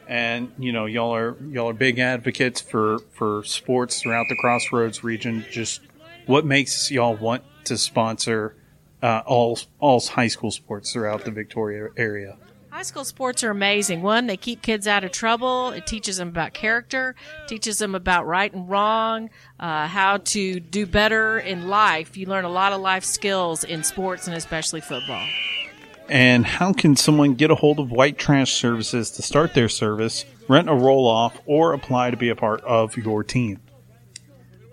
And 0.05 0.51
you 0.59 0.73
know, 0.73 0.85
y'all 0.85 1.15
are 1.15 1.37
y'all 1.49 1.69
are 1.69 1.73
big 1.73 1.97
advocates 1.97 2.59
for 2.59 2.99
for 3.13 3.45
sports 3.45 4.01
throughout 4.01 4.25
the 4.27 4.35
Crossroads 4.35 5.01
region. 5.01 5.45
Just 5.49 5.79
what 6.25 6.45
makes 6.45 6.91
y'all 6.91 7.15
want 7.15 7.43
to 7.63 7.77
sponsor 7.77 8.57
uh, 9.01 9.21
all 9.25 9.57
all 9.79 10.01
high 10.01 10.27
school 10.27 10.51
sports 10.51 10.91
throughout 10.91 11.23
the 11.23 11.31
Victoria 11.31 11.87
area? 11.95 12.35
High 12.71 12.83
school 12.83 13.03
sports 13.03 13.43
are 13.43 13.51
amazing. 13.51 14.01
One, 14.01 14.27
they 14.27 14.37
keep 14.37 14.61
kids 14.61 14.87
out 14.87 15.03
of 15.03 15.11
trouble. 15.11 15.71
It 15.71 15.85
teaches 15.85 16.15
them 16.15 16.29
about 16.29 16.53
character, 16.53 17.15
teaches 17.45 17.79
them 17.79 17.95
about 17.95 18.25
right 18.25 18.51
and 18.51 18.69
wrong, 18.69 19.29
uh, 19.59 19.87
how 19.87 20.17
to 20.17 20.61
do 20.61 20.85
better 20.85 21.37
in 21.37 21.67
life. 21.67 22.15
You 22.15 22.27
learn 22.27 22.45
a 22.45 22.49
lot 22.49 22.71
of 22.71 22.79
life 22.79 23.03
skills 23.03 23.65
in 23.65 23.83
sports 23.83 24.25
and 24.25 24.37
especially 24.37 24.79
football. 24.79 25.27
And 26.07 26.45
how 26.45 26.71
can 26.71 26.95
someone 26.95 27.33
get 27.33 27.51
a 27.51 27.55
hold 27.55 27.77
of 27.77 27.91
White 27.91 28.17
Trash 28.17 28.53
Services 28.53 29.11
to 29.11 29.21
start 29.21 29.53
their 29.53 29.69
service, 29.69 30.23
rent 30.47 30.69
a 30.69 30.73
roll 30.73 31.05
off, 31.07 31.41
or 31.45 31.73
apply 31.73 32.11
to 32.11 32.17
be 32.17 32.29
a 32.29 32.35
part 32.35 32.61
of 32.61 32.95
your 32.95 33.21
team? 33.21 33.59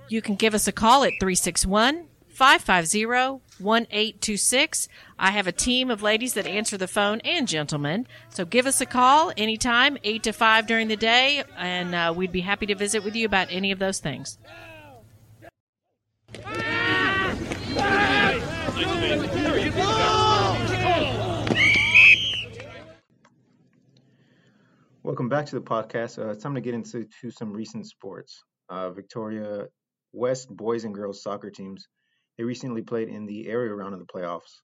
You 0.08 0.22
can 0.22 0.36
give 0.36 0.54
us 0.54 0.68
a 0.68 0.72
call 0.72 1.02
at 1.02 1.14
361 1.18 2.06
550 2.28 3.47
1826. 3.60 4.88
I 5.18 5.30
have 5.30 5.46
a 5.46 5.52
team 5.52 5.90
of 5.90 6.02
ladies 6.02 6.34
that 6.34 6.46
answer 6.46 6.76
the 6.76 6.88
phone 6.88 7.20
and 7.20 7.48
gentlemen. 7.48 8.06
So 8.30 8.44
give 8.44 8.66
us 8.66 8.80
a 8.80 8.86
call 8.86 9.32
anytime, 9.36 9.98
8 10.04 10.22
to 10.24 10.32
5 10.32 10.66
during 10.66 10.88
the 10.88 10.96
day, 10.96 11.44
and 11.56 11.94
uh, 11.94 12.12
we'd 12.16 12.32
be 12.32 12.40
happy 12.40 12.66
to 12.66 12.74
visit 12.74 13.04
with 13.04 13.16
you 13.16 13.26
about 13.26 13.48
any 13.50 13.72
of 13.72 13.78
those 13.78 13.98
things. 13.98 14.38
Welcome 25.02 25.28
back 25.28 25.46
to 25.46 25.54
the 25.54 25.62
podcast. 25.62 26.18
Uh, 26.18 26.30
it's 26.30 26.42
time 26.42 26.54
to 26.54 26.60
get 26.60 26.74
into 26.74 27.06
to 27.22 27.30
some 27.30 27.52
recent 27.52 27.86
sports. 27.86 28.44
Uh, 28.68 28.90
Victoria 28.90 29.66
West 30.12 30.54
boys 30.54 30.84
and 30.84 30.94
girls 30.94 31.22
soccer 31.22 31.50
teams 31.50 31.88
they 32.38 32.44
recently 32.44 32.82
played 32.82 33.08
in 33.08 33.26
the 33.26 33.48
area 33.48 33.74
round 33.74 33.92
of 33.92 34.00
the 34.00 34.06
playoffs. 34.06 34.60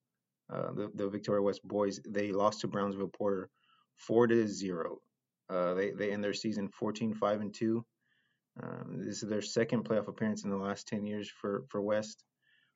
Uh, 0.52 0.72
the, 0.72 0.90
the 0.94 1.08
Victoria 1.08 1.42
West 1.42 1.60
boys 1.64 2.00
they 2.08 2.30
lost 2.30 2.60
to 2.60 2.68
Brownsville 2.68 3.08
Porter 3.08 3.50
four 3.96 4.26
to 4.26 4.46
zero. 4.46 4.98
Uh, 5.50 5.74
they 5.74 5.90
they 5.90 6.12
end 6.12 6.22
their 6.22 6.34
season 6.34 6.68
14 6.68 7.14
5 7.14 7.40
and 7.40 7.54
two. 7.54 7.84
Um, 8.62 9.02
this 9.04 9.22
is 9.22 9.28
their 9.28 9.42
second 9.42 9.84
playoff 9.84 10.08
appearance 10.08 10.44
in 10.44 10.50
the 10.50 10.56
last 10.56 10.86
10 10.86 11.04
years 11.06 11.30
for 11.40 11.64
for 11.68 11.82
West. 11.82 12.22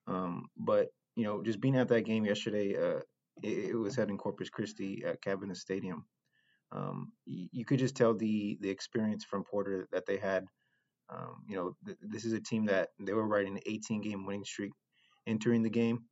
Um, 0.07 0.47
but 0.57 0.89
you 1.17 1.25
know, 1.25 1.43
just 1.43 1.61
being 1.61 1.77
at 1.77 1.89
that 1.89 2.03
game 2.03 2.25
yesterday, 2.25 2.77
uh, 2.77 3.01
it, 3.43 3.71
it, 3.71 3.75
was 3.77 3.97
held 3.97 4.09
in 4.09 4.19
Corpus 4.19 4.51
Christi 4.51 5.03
at 5.07 5.23
Cabaniss 5.23 5.59
Stadium. 5.59 6.05
Um, 6.73 7.13
you, 7.27 7.49
you, 7.53 7.65
could 7.65 7.79
just 7.79 7.97
tell 7.97 8.15
the 8.15 8.59
the 8.61 8.71
experience 8.71 9.25
from 9.25 9.45
Porter 9.45 9.89
that 9.93 10.07
they 10.07 10.17
had. 10.17 10.45
Um, 11.11 11.43
you 11.49 11.57
know, 11.57 11.75
th- 11.87 11.99
this 12.03 12.25
is 12.25 12.33
a 12.33 12.41
team 12.41 12.67
that 12.67 12.91
they 13.01 13.15
were 13.15 13.27
riding 13.27 13.57
an 13.57 13.63
18 13.67 14.03
game 14.03 14.27
winning 14.27 14.45
streak 14.45 14.73
entering 15.29 15.63
the 15.63 15.71
game, 15.71 16.05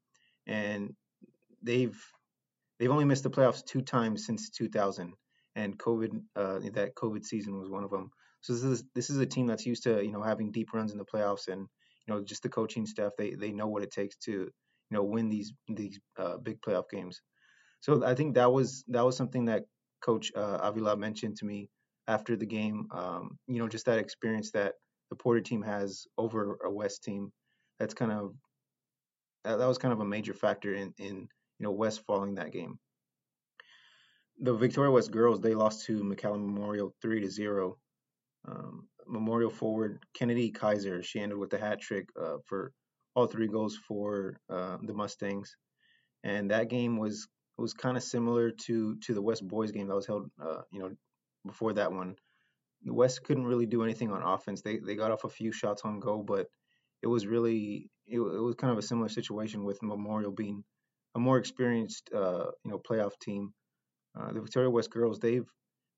and 0.47 0.95
they've 1.63 1.99
they've 2.79 2.91
only 2.91 3.05
missed 3.05 3.23
the 3.25 3.31
playoffs 3.31 3.65
two 3.65 3.83
times 3.83 4.27
since 4.27 4.51
2000, 4.51 5.15
and 5.55 5.79
COVID 5.79 6.21
uh, 6.37 6.59
that 6.75 6.95
COVID 6.95 7.25
season 7.25 7.59
was 7.59 7.71
one 7.71 7.85
of 7.85 7.91
them. 7.91 8.11
So 8.43 8.53
this 8.53 8.63
is 8.63 8.85
this 8.95 9.11
is 9.11 9.19
a 9.19 9.27
team 9.27 9.47
that's 9.47 9.67
used 9.67 9.85
to 9.85 10.05
you 10.05 10.13
know 10.13 10.23
having 10.23 10.53
deep 10.53 10.73
runs 10.73 10.93
in 10.93 10.99
the 10.99 11.05
playoffs, 11.05 11.49
and 11.49 11.61
you 11.61 12.15
know 12.15 12.23
just 12.23 12.43
the 12.43 12.49
coaching 12.49 12.87
staff 12.87 13.13
they 13.19 13.31
they 13.31 13.53
know 13.53 13.67
what 13.67 13.83
it 13.83 13.91
takes 13.91 14.17
to 14.19 14.33
you 14.33 14.51
know 14.91 15.03
win 15.03 15.29
these 15.29 15.53
these 15.69 15.99
uh, 16.19 16.37
big 16.37 16.61
playoff 16.61 16.85
games. 16.91 17.21
So 17.81 18.05
I 18.05 18.15
think 18.15 18.35
that 18.35 18.53
was 18.53 18.85
that 18.89 19.05
was 19.05 19.17
something 19.17 19.47
that 19.47 19.65
Coach 20.01 20.31
uh, 20.37 20.59
Avila 20.63 20.97
mentioned 20.97 21.37
to 21.39 21.45
me 21.45 21.71
after 22.07 22.37
the 22.37 22.47
game. 22.47 22.87
Um, 22.93 23.39
you 23.47 23.59
know, 23.59 23.69
just 23.69 23.87
that 23.87 23.99
experience 23.99 24.53
that 24.53 24.75
the 25.11 25.17
Porter 25.17 25.41
team 25.41 25.63
has 25.63 26.07
over 26.17 26.59
a 26.65 26.71
West 26.71 27.05
team. 27.05 27.33
That's 27.79 27.95
kind 27.95 28.13
of 28.13 28.35
that, 29.47 29.59
that 29.59 29.69
was 29.69 29.79
kind 29.79 29.93
of 29.93 30.01
a 30.01 30.05
major 30.05 30.35
factor 30.35 30.75
in 30.75 30.93
in 30.99 31.29
you 31.59 31.65
know 31.65 31.71
West 31.71 32.03
falling 32.07 32.35
that 32.35 32.53
game. 32.53 32.79
The 34.41 34.55
Victoria 34.55 34.91
West 34.91 35.11
girls 35.11 35.41
they 35.41 35.55
lost 35.55 35.87
to 35.87 36.03
McAllen 36.03 36.45
Memorial 36.45 36.95
three 37.01 37.21
to 37.21 37.31
zero. 37.31 37.79
Um, 38.47 38.89
Memorial 39.07 39.51
forward 39.51 40.05
Kennedy 40.15 40.51
Kaiser 40.51 41.03
she 41.03 41.21
ended 41.21 41.39
with 41.39 41.51
the 41.51 41.59
hat 41.59 41.81
trick 41.81 42.09
uh, 42.21 42.39
for 42.45 42.73
all 43.15 43.27
three 43.27 43.47
goals 43.47 43.77
for 43.77 44.41
uh, 44.51 44.79
the 44.83 44.93
Mustangs, 44.93 45.57
and 46.25 46.51
that 46.51 46.69
game 46.69 46.97
was 46.99 47.29
was 47.57 47.73
kind 47.73 47.97
of 47.97 48.03
similar 48.03 48.51
to 48.51 48.97
to 48.97 49.15
the 49.15 49.23
West 49.23 49.47
boys 49.47 49.71
game 49.71 49.87
that 49.87 49.95
was 49.95 50.07
held 50.07 50.29
uh, 50.43 50.63
you 50.73 50.81
know 50.81 50.91
before 51.47 51.73
that 51.75 51.93
one. 51.93 52.17
The 52.83 52.93
West 52.93 53.23
couldn't 53.23 53.47
really 53.47 53.67
do 53.67 53.83
anything 53.85 54.11
on 54.11 54.23
offense. 54.23 54.63
They 54.63 54.79
they 54.79 54.97
got 54.97 55.13
off 55.13 55.25
a 55.25 55.29
few 55.29 55.53
shots 55.53 55.83
on 55.85 56.01
goal, 56.01 56.25
but 56.25 56.49
it 57.03 57.07
was 57.07 57.27
really 57.27 57.91
it, 58.07 58.19
it 58.19 58.21
was 58.21 58.55
kind 58.55 58.73
of 58.73 58.79
a 58.79 58.83
similar 58.83 59.09
situation 59.09 59.65
with 59.65 59.83
Memorial 59.83 60.33
being 60.33 60.65
a 61.15 61.19
more 61.19 61.39
experienced 61.39 62.11
uh, 62.15 62.47
you 62.65 62.71
know 62.71 62.79
playoff 62.79 63.13
team. 63.21 63.53
Uh, 64.19 64.33
the 64.33 64.41
Victoria 64.41 64.71
West 64.71 64.91
girls 64.91 65.19
they've 65.19 65.49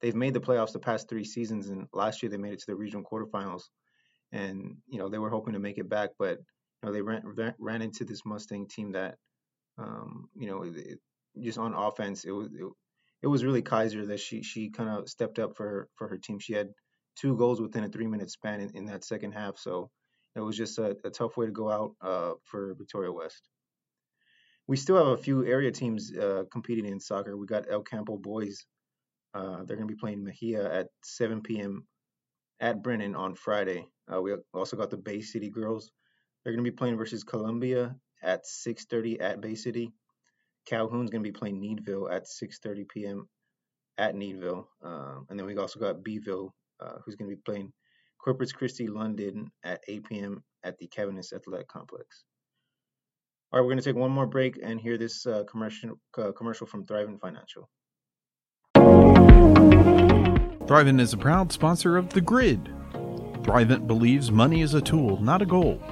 they've 0.00 0.15
made 0.15 0.35
the 0.35 0.41
playoffs 0.41 0.73
the 0.73 0.79
past 0.79 1.09
three 1.09 1.25
seasons, 1.25 1.69
and 1.69 1.87
last 1.93 2.23
year 2.23 2.31
they 2.31 2.37
made 2.37 2.53
it 2.53 2.61
to 2.61 2.67
the 2.69 2.77
regional 2.77 3.05
quarterfinals, 3.05 3.65
and 4.33 4.77
you 4.87 4.99
know 4.99 5.09
they 5.09 5.19
were 5.19 5.31
hoping 5.31 5.55
to 5.55 5.59
make 5.59 5.79
it 5.79 5.88
back, 5.88 6.11
but 6.19 6.38
you 6.38 6.85
know 6.85 6.93
they 6.93 7.03
ran 7.03 7.23
ran 7.59 7.83
into 7.83 8.05
this 8.05 8.25
Mustang 8.25 8.69
team 8.69 8.93
that 8.93 9.17
um, 9.77 10.29
you 10.37 10.47
know 10.49 10.62
it, 10.62 10.99
just 11.41 11.59
on 11.59 11.75
offense 11.75 12.25
it 12.25 12.33
was 12.33 12.49
it, 13.23 13.27
was 13.27 13.45
really 13.45 13.62
Kaiser 13.62 14.07
that 14.07 14.21
she 14.21 14.43
she 14.43 14.71
kind 14.71 14.88
of 14.88 15.09
stepped 15.09 15.38
up 15.38 15.57
for 15.57 15.65
her, 15.65 15.88
for 15.97 16.09
her 16.09 16.17
team. 16.17 16.38
She 16.38 16.55
had 16.55 16.69
two 17.17 17.37
goals 17.37 17.61
within 17.61 17.85
a 17.85 17.88
three 17.88 18.07
minute 18.07 18.31
span 18.31 18.61
in, 18.61 18.71
in 18.75 18.87
that 18.87 19.05
second 19.05 19.33
half, 19.33 19.59
so 19.59 19.91
it 20.37 20.41
was 20.41 20.57
just 20.57 20.79
a, 20.79 20.97
a 21.05 21.11
tough 21.11 21.37
way 21.37 21.47
to 21.47 21.53
go 21.53 21.71
out 21.71 21.93
uh, 22.01 22.33
for 22.45 22.75
Victoria 22.75 23.13
West. 23.13 23.49
We 24.67 24.77
still 24.77 24.97
have 24.97 25.19
a 25.19 25.23
few 25.23 25.47
area 25.47 25.71
teams 25.73 26.13
uh, 26.17 26.45
competing 26.53 26.87
in 26.87 27.01
soccer. 27.01 27.37
We 27.37 27.47
got 27.47 27.71
El 27.71 27.83
Campo 27.83 28.17
boys. 28.17 28.67
Uh, 29.35 29.65
they're 29.65 29.77
going 29.77 29.89
to 29.89 29.95
be 29.95 29.99
playing 29.99 30.25
Mexia 30.25 30.65
at 30.73 30.89
7 31.03 31.43
p.m. 31.43 31.87
at 32.61 32.83
Brenham 32.83 33.17
on 33.17 33.35
Friday. 33.35 33.89
Uh, 34.13 34.21
we 34.21 34.35
also 34.53 34.77
got 34.77 34.91
the 34.91 34.97
Bay 34.97 35.21
City 35.21 35.51
girls. 35.51 35.91
They're 36.45 36.53
going 36.53 36.65
to 36.65 36.71
be 36.71 36.77
playing 36.77 36.97
versus 36.97 37.25
Columbia 37.25 37.97
at 38.23 38.45
6:30 38.45 39.21
at 39.21 39.41
Bay 39.41 39.55
City. 39.55 39.93
Calhoun's 40.67 41.11
going 41.11 41.23
to 41.23 41.31
be 41.31 41.39
playing 41.39 41.61
Needville 41.61 42.11
at 42.11 42.25
6:30 42.25 42.89
p.m. 42.89 43.29
at 43.97 44.15
Needville, 44.15 44.67
um, 44.83 45.27
and 45.29 45.39
then 45.39 45.47
we 45.47 45.57
also 45.57 45.81
got 45.81 46.05
Beeville, 46.05 46.55
uh, 46.81 46.99
who's 47.05 47.17
going 47.17 47.31
to 47.31 47.37
be 47.37 47.43
playing 47.43 47.73
Corpus 48.19 48.53
Christi, 48.53 48.89
London 48.89 49.51
at 49.65 49.81
8 49.89 50.05
p.m. 50.09 50.43
at 50.65 50.77
the 50.79 50.89
Cabaniss 50.89 51.33
Athletic 51.33 51.69
Complex. 51.69 52.25
All 53.51 53.59
right, 53.59 53.65
we're 53.65 53.71
going 53.71 53.79
to 53.79 53.85
take 53.85 53.97
one 53.97 54.11
more 54.11 54.27
break 54.27 54.59
and 54.63 54.79
hear 54.79 54.99
this 54.99 55.27
uh, 55.27 55.45
commercial 55.51 55.99
uh, 56.19 56.33
commercial 56.33 56.67
from 56.67 56.85
Thrivent 56.85 57.21
Financial. 57.21 57.71
Thrivent 60.67 61.01
is 61.01 61.15
a 61.15 61.17
proud 61.17 61.51
sponsor 61.51 61.97
of 61.97 62.11
The 62.11 62.21
Grid. 62.21 62.69
Thrivent 63.43 63.87
believes 63.87 64.31
money 64.31 64.61
is 64.61 64.75
a 64.75 64.83
tool, 64.83 65.19
not 65.23 65.41
a 65.41 65.47
goal. 65.47 65.83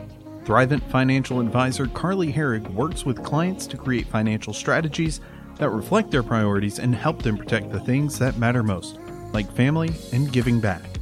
Thrivent 0.45 0.83
financial 0.91 1.41
advisor 1.41 1.87
Carly 1.87 2.31
Herrig 2.31 2.71
works 2.75 3.07
with 3.07 3.23
clients 3.25 3.67
to 3.69 3.79
create 3.79 4.07
financial 4.07 4.53
strategies 4.53 5.21
that 5.57 5.71
reflect 5.71 6.11
their 6.11 6.23
priorities 6.23 6.79
and 6.79 6.95
help 6.95 7.23
them 7.23 7.39
protect 7.39 7.73
the 7.73 7.81
things 7.81 8.19
that 8.19 8.37
matter 8.37 8.63
most, 8.63 8.99
like 9.33 9.51
family 9.53 9.95
and 10.13 10.31
giving 10.31 10.61
back. 10.61 10.96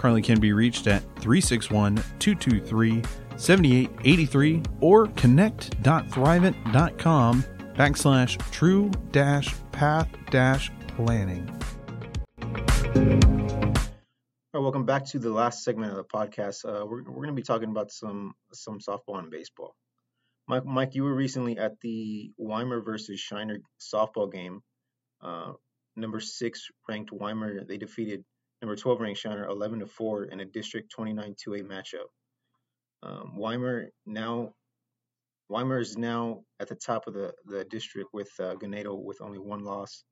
Carly 0.00 0.22
can 0.22 0.40
be 0.40 0.54
reached 0.54 0.86
at 0.86 1.02
361 1.16 1.96
223 2.20 3.02
7883 3.36 4.62
or 4.80 5.08
connect.thrivent.com 5.08 7.44
backslash 7.74 8.50
true 8.50 8.90
dash 9.12 9.54
path 9.72 10.08
dash 10.30 10.72
planning. 10.88 11.46
All 12.40 12.48
right, 14.54 14.62
welcome 14.62 14.86
back 14.86 15.04
to 15.08 15.18
the 15.18 15.28
last 15.28 15.64
segment 15.64 15.90
of 15.90 15.98
the 15.98 16.04
podcast. 16.04 16.64
Uh, 16.64 16.86
we're 16.86 17.02
we're 17.02 17.16
going 17.16 17.28
to 17.28 17.34
be 17.34 17.42
talking 17.42 17.68
about 17.68 17.90
some 17.90 18.32
some 18.54 18.78
softball 18.78 19.18
and 19.18 19.30
baseball. 19.30 19.76
Mike, 20.48 20.64
Mike, 20.64 20.94
you 20.94 21.04
were 21.04 21.14
recently 21.14 21.58
at 21.58 21.78
the 21.82 22.32
Weimar 22.38 22.80
versus 22.80 23.20
Shiner 23.20 23.58
softball 23.78 24.32
game. 24.32 24.62
Uh, 25.20 25.52
number 25.94 26.20
six 26.20 26.68
ranked 26.88 27.12
Weimar 27.12 27.66
they 27.68 27.76
defeated 27.76 28.24
number 28.62 28.76
12 28.76 29.00
ranked 29.00 29.20
Shiner 29.20 29.46
11 29.46 29.80
to 29.80 29.86
4 29.86 30.24
in 30.24 30.40
a 30.40 30.44
District 30.44 30.90
29 30.90 31.34
2A 31.34 31.62
matchup. 31.62 32.06
Um, 33.02 33.36
Weimar 33.36 33.88
now 34.06 34.52
Weimar 35.50 35.80
is 35.80 35.98
now 35.98 36.44
at 36.60 36.68
the 36.68 36.76
top 36.76 37.08
of 37.08 37.14
the, 37.14 37.34
the 37.44 37.64
district 37.64 38.10
with 38.12 38.30
uh, 38.38 38.54
Ganado 38.54 38.96
with 39.02 39.20
only 39.20 39.38
one 39.38 39.64
loss. 39.64 40.04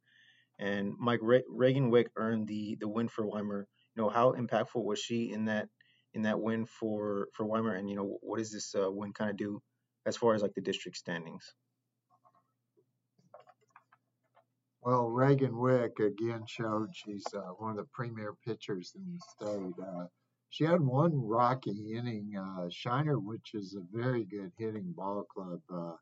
And 0.59 0.95
Mike 0.99 1.21
Re- 1.23 1.45
Reagan 1.49 1.91
Wick 1.91 2.11
earned 2.17 2.49
the 2.49 2.77
the 2.81 2.89
win 2.89 3.07
for 3.07 3.25
Weimar. 3.25 3.69
You 3.95 4.03
know 4.03 4.09
how 4.09 4.33
impactful 4.33 4.83
was 4.83 4.99
she 4.99 5.31
in 5.33 5.45
that 5.45 5.69
in 6.15 6.23
that 6.23 6.41
win 6.41 6.67
for 6.67 7.29
for 7.35 7.47
Weimar, 7.47 7.77
and 7.77 7.89
you 7.89 7.95
know 7.95 8.19
what 8.21 8.39
does 8.39 8.51
this 8.51 8.75
uh, 8.75 8.91
win 8.91 9.13
kind 9.13 9.31
of 9.31 9.37
do 9.37 9.63
as 10.07 10.17
far 10.17 10.35
as 10.35 10.43
like 10.43 10.55
the 10.55 10.61
district 10.61 10.97
standings? 10.97 11.55
Well, 14.83 15.09
Reagan 15.09 15.59
Wick 15.59 15.99
again 15.99 16.45
showed 16.47 16.91
she's 16.95 17.27
uh, 17.35 17.41
one 17.59 17.73
of 17.73 17.77
the 17.77 17.89
premier 17.93 18.35
pitchers 18.47 18.95
in 18.95 19.05
the 19.13 19.19
state. 19.19 19.85
Uh, 19.85 20.07
she 20.51 20.65
had 20.65 20.81
one 20.81 21.13
rocky 21.15 21.95
inning. 21.95 22.37
Uh, 22.37 22.69
Shiner, 22.71 23.19
which 23.19 23.55
is 23.55 23.75
a 23.75 23.97
very 23.97 24.25
good 24.25 24.53
hitting 24.57 24.93
ball 24.97 25.25
club, 25.25 25.61
uh, 25.73 25.97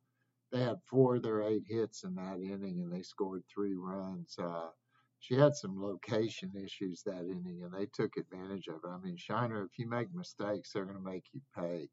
they 0.52 0.60
had 0.60 0.76
four 0.88 1.16
of 1.16 1.22
their 1.22 1.42
eight 1.42 1.64
hits 1.66 2.04
in 2.04 2.14
that 2.16 2.38
inning, 2.40 2.80
and 2.82 2.92
they 2.92 3.02
scored 3.02 3.42
three 3.52 3.74
runs. 3.74 4.36
Uh, 4.38 4.68
she 5.18 5.34
had 5.34 5.54
some 5.54 5.82
location 5.82 6.52
issues 6.54 7.02
that 7.02 7.24
inning, 7.24 7.62
and 7.64 7.72
they 7.72 7.86
took 7.86 8.16
advantage 8.16 8.68
of 8.68 8.76
it. 8.84 8.88
I 8.88 8.98
mean, 8.98 9.16
Shiner, 9.16 9.64
if 9.64 9.78
you 9.78 9.88
make 9.88 10.14
mistakes, 10.14 10.72
they're 10.72 10.84
going 10.84 10.98
to 10.98 11.02
make 11.02 11.24
you 11.32 11.40
pay. 11.56 11.88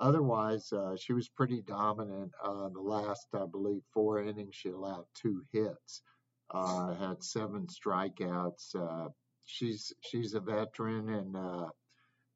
Otherwise, 0.00 0.72
uh, 0.72 0.96
she 0.96 1.12
was 1.12 1.28
pretty 1.28 1.62
dominant. 1.62 2.32
Uh, 2.42 2.68
the 2.70 2.80
last, 2.80 3.28
I 3.34 3.46
believe, 3.46 3.82
four 3.92 4.20
innings, 4.20 4.56
she 4.56 4.70
allowed 4.70 5.04
two 5.14 5.42
hits, 5.52 6.02
uh, 6.50 6.94
had 6.94 7.22
seven 7.22 7.66
strikeouts. 7.66 8.74
Uh, 8.74 9.08
she's 9.44 9.92
she's 10.00 10.34
a 10.34 10.40
veteran, 10.40 11.08
and 11.10 11.36
uh, 11.36 11.68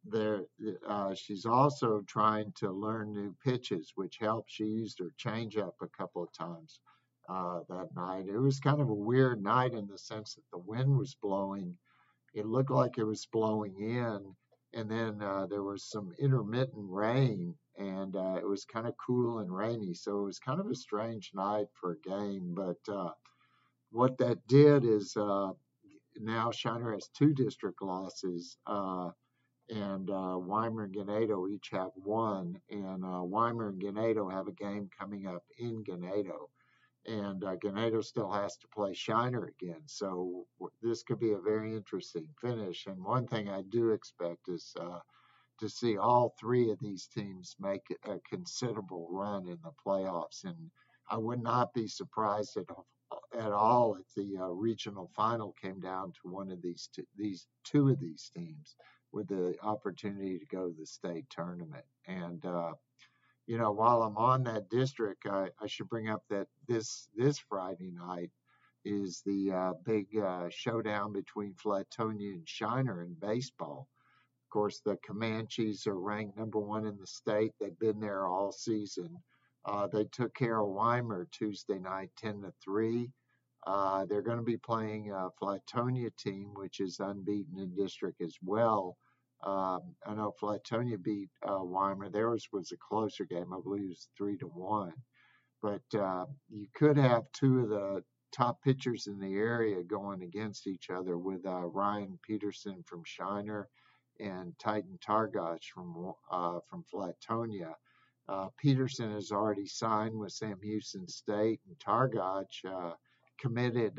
there 0.04 0.42
uh, 0.88 1.14
she's 1.14 1.44
also 1.44 2.02
trying 2.06 2.52
to 2.56 2.70
learn 2.70 3.12
new 3.12 3.34
pitches, 3.44 3.92
which 3.94 4.18
helps. 4.20 4.52
She 4.52 4.64
used 4.64 4.98
her 5.00 5.10
changeup 5.18 5.74
a 5.82 5.88
couple 5.88 6.22
of 6.22 6.32
times 6.32 6.80
uh, 7.28 7.60
that 7.68 7.88
night. 7.94 8.26
It 8.28 8.38
was 8.38 8.60
kind 8.60 8.80
of 8.80 8.88
a 8.88 8.94
weird 8.94 9.42
night 9.42 9.72
in 9.72 9.86
the 9.86 9.98
sense 9.98 10.34
that 10.34 10.44
the 10.52 10.58
wind 10.58 10.96
was 10.96 11.14
blowing. 11.14 11.76
It 12.34 12.46
looked 12.46 12.70
like 12.70 12.98
it 12.98 13.04
was 13.04 13.26
blowing 13.26 13.74
in, 13.78 14.34
and 14.74 14.90
then 14.90 15.22
uh, 15.22 15.46
there 15.46 15.62
was 15.62 15.84
some 15.84 16.12
intermittent 16.18 16.86
rain, 16.88 17.54
and 17.76 18.16
uh, 18.16 18.36
it 18.38 18.46
was 18.46 18.64
kind 18.64 18.86
of 18.86 18.94
cool 19.04 19.38
and 19.38 19.54
rainy. 19.54 19.94
So 19.94 20.20
it 20.20 20.24
was 20.24 20.38
kind 20.38 20.60
of 20.60 20.66
a 20.68 20.74
strange 20.74 21.30
night 21.34 21.68
for 21.74 21.92
a 21.92 22.08
game. 22.08 22.54
But 22.54 22.92
uh, 22.92 23.10
what 23.90 24.18
that 24.18 24.46
did 24.46 24.84
is 24.84 25.16
uh, 25.16 25.50
now 26.18 26.50
Shiner 26.50 26.92
has 26.92 27.08
two 27.08 27.32
district 27.34 27.82
losses. 27.82 28.56
Uh, 28.66 29.10
and 29.70 30.08
uh, 30.08 30.38
Weimar 30.38 30.84
and 30.84 30.94
Ganado 30.94 31.46
each 31.50 31.68
have 31.72 31.90
one, 31.96 32.58
and 32.70 33.04
uh, 33.04 33.22
Weimar 33.22 33.68
and 33.68 33.82
Ganado 33.82 34.32
have 34.32 34.48
a 34.48 34.52
game 34.52 34.88
coming 34.98 35.26
up 35.26 35.44
in 35.58 35.84
Ganado 35.84 36.48
and 37.08 37.42
uh, 37.42 37.56
Ganado 37.56 38.04
still 38.04 38.30
has 38.30 38.56
to 38.58 38.68
play 38.68 38.92
Shiner 38.92 39.44
again. 39.46 39.82
So 39.86 40.46
this 40.82 41.02
could 41.02 41.18
be 41.18 41.32
a 41.32 41.38
very 41.38 41.74
interesting 41.74 42.28
finish. 42.40 42.86
And 42.86 43.02
one 43.02 43.26
thing 43.26 43.48
I 43.48 43.62
do 43.62 43.90
expect 43.90 44.48
is 44.48 44.74
uh, 44.78 44.98
to 45.60 45.68
see 45.68 45.96
all 45.96 46.34
three 46.38 46.70
of 46.70 46.78
these 46.80 47.06
teams 47.06 47.56
make 47.58 47.86
a 48.04 48.18
considerable 48.28 49.08
run 49.10 49.48
in 49.48 49.58
the 49.64 49.72
playoffs. 49.84 50.44
And 50.44 50.70
I 51.10 51.16
would 51.16 51.42
not 51.42 51.72
be 51.72 51.88
surprised 51.88 52.56
at 52.58 52.66
at 53.34 53.52
all 53.52 53.96
if 53.96 54.06
the 54.14 54.38
uh, 54.38 54.48
regional 54.48 55.10
final 55.14 55.54
came 55.60 55.80
down 55.80 56.12
to 56.12 56.30
one 56.30 56.50
of 56.50 56.62
these 56.62 56.88
two, 56.94 57.04
these 57.16 57.46
two 57.64 57.88
of 57.88 58.00
these 58.00 58.30
teams 58.34 58.76
with 59.12 59.28
the 59.28 59.54
opportunity 59.62 60.38
to 60.38 60.46
go 60.46 60.68
to 60.68 60.74
the 60.78 60.86
state 60.86 61.24
tournament. 61.30 61.84
And 62.06 62.44
uh, 62.44 62.72
you 63.46 63.56
know, 63.56 63.72
while 63.72 64.02
I'm 64.02 64.16
on 64.16 64.44
that 64.44 64.68
district, 64.68 65.26
I, 65.26 65.48
I 65.60 65.66
should 65.66 65.88
bring 65.88 66.08
up 66.08 66.22
that 66.30 66.48
this 66.66 67.08
this 67.16 67.38
Friday 67.38 67.90
night 67.90 68.30
is 68.84 69.22
the 69.24 69.52
uh, 69.52 69.72
big 69.84 70.06
uh, 70.18 70.48
showdown 70.50 71.12
between 71.12 71.54
Flatonia 71.54 72.34
and 72.34 72.48
Shiner 72.48 73.02
in 73.02 73.14
baseball. 73.14 73.88
Of 74.46 74.50
course, 74.50 74.80
the 74.84 74.96
Comanches 75.06 75.86
are 75.86 75.98
ranked 75.98 76.36
number 76.36 76.58
one 76.58 76.86
in 76.86 76.96
the 76.98 77.06
state. 77.06 77.52
They've 77.60 77.78
been 77.78 78.00
there 78.00 78.26
all 78.26 78.52
season. 78.52 79.18
Uh, 79.64 79.86
they 79.86 80.04
took 80.04 80.34
care 80.34 80.60
of 80.60 80.68
Weimar 80.68 81.28
Tuesday 81.30 81.78
night, 81.78 82.10
10 82.16 82.42
to 82.42 82.52
3. 82.64 83.10
Uh, 83.66 84.06
they're 84.06 84.22
going 84.22 84.38
to 84.38 84.44
be 84.44 84.56
playing 84.56 85.10
a 85.10 85.28
Flatonia 85.40 86.10
team, 86.16 86.52
which 86.54 86.80
is 86.80 87.00
unbeaten 87.00 87.58
in 87.58 87.74
district 87.74 88.20
as 88.22 88.36
well. 88.42 88.96
Um, 89.44 89.94
I 90.06 90.14
know 90.14 90.34
Flatonia 90.40 91.02
beat 91.02 91.28
uh, 91.46 91.62
Weimar. 91.62 92.10
Theirs 92.10 92.48
was 92.52 92.72
a 92.72 92.76
closer 92.76 93.24
game. 93.24 93.52
I 93.52 93.60
believe 93.62 93.84
it 93.84 93.88
was 93.88 94.08
three 94.16 94.36
to 94.38 94.46
one. 94.46 94.94
But 95.60 95.98
uh, 95.98 96.26
you 96.48 96.66
could 96.74 96.96
have 96.96 97.24
two 97.32 97.60
of 97.60 97.68
the 97.68 98.02
top 98.32 98.62
pitchers 98.62 99.06
in 99.06 99.18
the 99.18 99.34
area 99.34 99.82
going 99.82 100.22
against 100.22 100.66
each 100.66 100.90
other 100.90 101.18
with 101.18 101.46
uh, 101.46 101.66
Ryan 101.66 102.18
Peterson 102.22 102.82
from 102.86 103.02
Shiner 103.04 103.68
and 104.20 104.58
Titan 104.58 104.98
Targach 105.06 105.64
from 105.72 106.12
uh, 106.30 106.58
from 106.68 106.84
Flatonia. 106.92 107.74
Uh, 108.28 108.48
Peterson 108.58 109.12
has 109.12 109.32
already 109.32 109.66
signed 109.66 110.14
with 110.14 110.32
Sam 110.32 110.58
Houston 110.62 111.08
State, 111.08 111.60
and 111.66 111.78
Targach 111.78 112.64
uh, 112.66 112.92
committed 113.40 113.98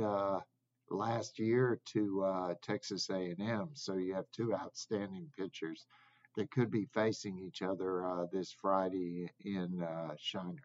last 0.91 1.39
year 1.39 1.79
to 1.93 2.23
uh, 2.23 2.53
Texas 2.61 3.09
A&M. 3.09 3.69
So 3.73 3.95
you 3.95 4.15
have 4.15 4.25
two 4.31 4.53
outstanding 4.53 5.27
pitchers 5.37 5.85
that 6.35 6.51
could 6.51 6.71
be 6.71 6.85
facing 6.93 7.39
each 7.39 7.61
other 7.61 8.05
uh, 8.05 8.25
this 8.31 8.51
Friday 8.61 9.29
in 9.43 9.83
uh, 9.83 10.13
Shiner. 10.17 10.63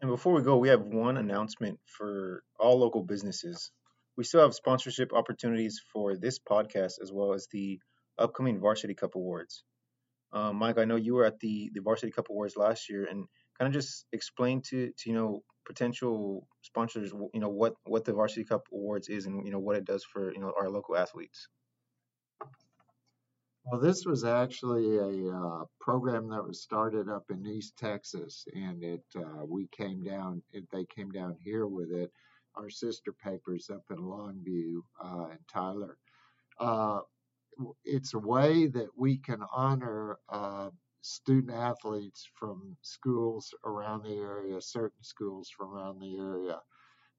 And 0.00 0.10
before 0.10 0.34
we 0.34 0.42
go, 0.42 0.56
we 0.58 0.68
have 0.68 0.82
one 0.82 1.16
announcement 1.16 1.80
for 1.84 2.44
all 2.58 2.78
local 2.78 3.02
businesses. 3.02 3.72
We 4.16 4.24
still 4.24 4.42
have 4.42 4.54
sponsorship 4.54 5.12
opportunities 5.12 5.80
for 5.92 6.16
this 6.16 6.38
podcast 6.38 7.02
as 7.02 7.10
well 7.12 7.32
as 7.32 7.48
the 7.50 7.80
upcoming 8.18 8.60
Varsity 8.60 8.94
Cup 8.94 9.14
Awards. 9.14 9.64
Um, 10.32 10.56
Mike, 10.56 10.78
I 10.78 10.84
know 10.84 10.96
you 10.96 11.14
were 11.14 11.24
at 11.24 11.40
the, 11.40 11.70
the 11.74 11.80
Varsity 11.80 12.12
Cup 12.12 12.28
Awards 12.30 12.56
last 12.56 12.90
year, 12.90 13.06
and 13.10 13.26
kind 13.58 13.66
of 13.66 13.72
just 13.72 14.06
explain 14.12 14.62
to, 14.62 14.92
to 14.96 15.10
you 15.10 15.14
know 15.14 15.42
potential 15.66 16.46
sponsors 16.62 17.12
you 17.34 17.40
know 17.40 17.48
what 17.48 17.74
what 17.84 18.04
the 18.04 18.12
varsity 18.12 18.44
cup 18.44 18.66
awards 18.72 19.08
is 19.08 19.26
and 19.26 19.44
you 19.44 19.52
know 19.52 19.58
what 19.58 19.76
it 19.76 19.84
does 19.84 20.04
for 20.04 20.32
you 20.32 20.40
know 20.40 20.52
our 20.58 20.70
local 20.70 20.96
athletes. 20.96 21.48
Well 23.64 23.80
this 23.80 24.04
was 24.06 24.24
actually 24.24 24.96
a 24.96 25.34
uh, 25.34 25.64
program 25.80 26.30
that 26.30 26.46
was 26.46 26.62
started 26.62 27.08
up 27.08 27.24
in 27.30 27.46
east 27.46 27.76
texas 27.76 28.46
and 28.54 28.82
it 28.82 29.04
uh, 29.16 29.44
we 29.46 29.68
came 29.76 30.02
down 30.02 30.42
it, 30.52 30.64
they 30.72 30.86
came 30.86 31.10
down 31.10 31.36
here 31.42 31.66
with 31.66 31.90
it. 31.92 32.10
Our 32.56 32.70
sister 32.70 33.12
papers 33.12 33.70
up 33.72 33.84
in 33.90 33.98
longview 33.98 34.80
uh, 35.04 35.26
and 35.30 35.40
tyler. 35.52 35.98
Uh, 36.58 37.00
it's 37.84 38.14
a 38.14 38.18
way 38.18 38.66
that 38.68 38.88
we 38.96 39.18
can 39.18 39.42
honor 39.52 40.18
uh, 40.28 40.70
student 41.02 41.52
athletes 41.52 42.28
from 42.34 42.76
schools 42.82 43.54
around 43.64 44.02
the 44.02 44.16
area, 44.16 44.60
certain 44.60 45.02
schools 45.02 45.50
from 45.56 45.72
around 45.72 46.00
the 46.00 46.18
area, 46.18 46.60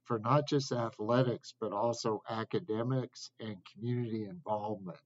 for 0.03 0.19
not 0.19 0.47
just 0.47 0.71
athletics, 0.71 1.53
but 1.59 1.71
also 1.71 2.21
academics 2.29 3.31
and 3.39 3.57
community 3.73 4.25
involvement. 4.25 4.97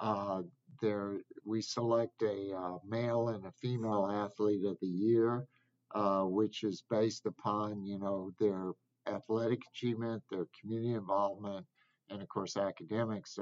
Uh, 0.00 0.42
there, 0.80 1.18
we 1.44 1.60
select 1.60 2.22
a 2.22 2.54
uh, 2.54 2.78
male 2.86 3.28
and 3.28 3.44
a 3.46 3.52
female 3.52 4.06
athlete 4.06 4.64
of 4.64 4.76
the 4.80 4.86
year, 4.86 5.46
uh, 5.94 6.22
which 6.22 6.62
is 6.62 6.84
based 6.88 7.26
upon, 7.26 7.84
you 7.84 7.98
know, 7.98 8.30
their 8.38 8.72
athletic 9.06 9.60
achievement, 9.72 10.22
their 10.30 10.46
community 10.60 10.94
involvement, 10.94 11.66
and 12.10 12.22
of 12.22 12.28
course 12.28 12.56
academics. 12.56 13.38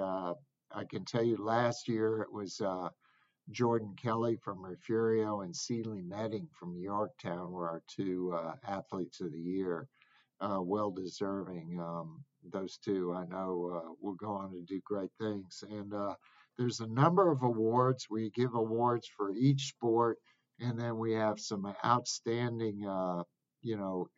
I 0.72 0.84
can 0.84 1.04
tell 1.04 1.22
you, 1.22 1.36
last 1.36 1.88
year 1.88 2.22
it 2.22 2.32
was 2.32 2.60
uh, 2.60 2.88
Jordan 3.50 3.94
Kelly 3.96 4.36
from 4.36 4.64
Refugio 4.64 5.42
and 5.42 5.54
Sealy 5.54 6.02
Metting 6.02 6.48
from 6.58 6.76
Yorktown 6.76 7.52
were 7.52 7.68
our 7.68 7.82
two 7.88 8.34
uh, 8.36 8.54
athletes 8.66 9.20
of 9.20 9.32
the 9.32 9.40
year. 9.40 9.88
Uh, 10.40 10.60
well 10.60 10.90
deserving. 10.90 11.80
Um, 11.80 12.22
those 12.52 12.76
two, 12.76 13.14
I 13.14 13.24
know, 13.24 13.72
uh, 13.74 13.92
will 14.02 14.14
go 14.14 14.32
on 14.32 14.52
to 14.52 14.60
do 14.62 14.80
great 14.84 15.10
things. 15.18 15.64
And 15.70 15.94
uh, 15.94 16.14
there's 16.58 16.80
a 16.80 16.86
number 16.86 17.30
of 17.30 17.42
awards. 17.42 18.06
We 18.10 18.30
give 18.30 18.54
awards 18.54 19.08
for 19.16 19.32
each 19.34 19.68
sport, 19.68 20.18
and 20.60 20.78
then 20.78 20.98
we 20.98 21.14
have 21.14 21.40
some 21.40 21.72
outstanding, 21.84 22.86
uh, 22.86 23.22
you 23.62 23.76
know, 23.78 24.08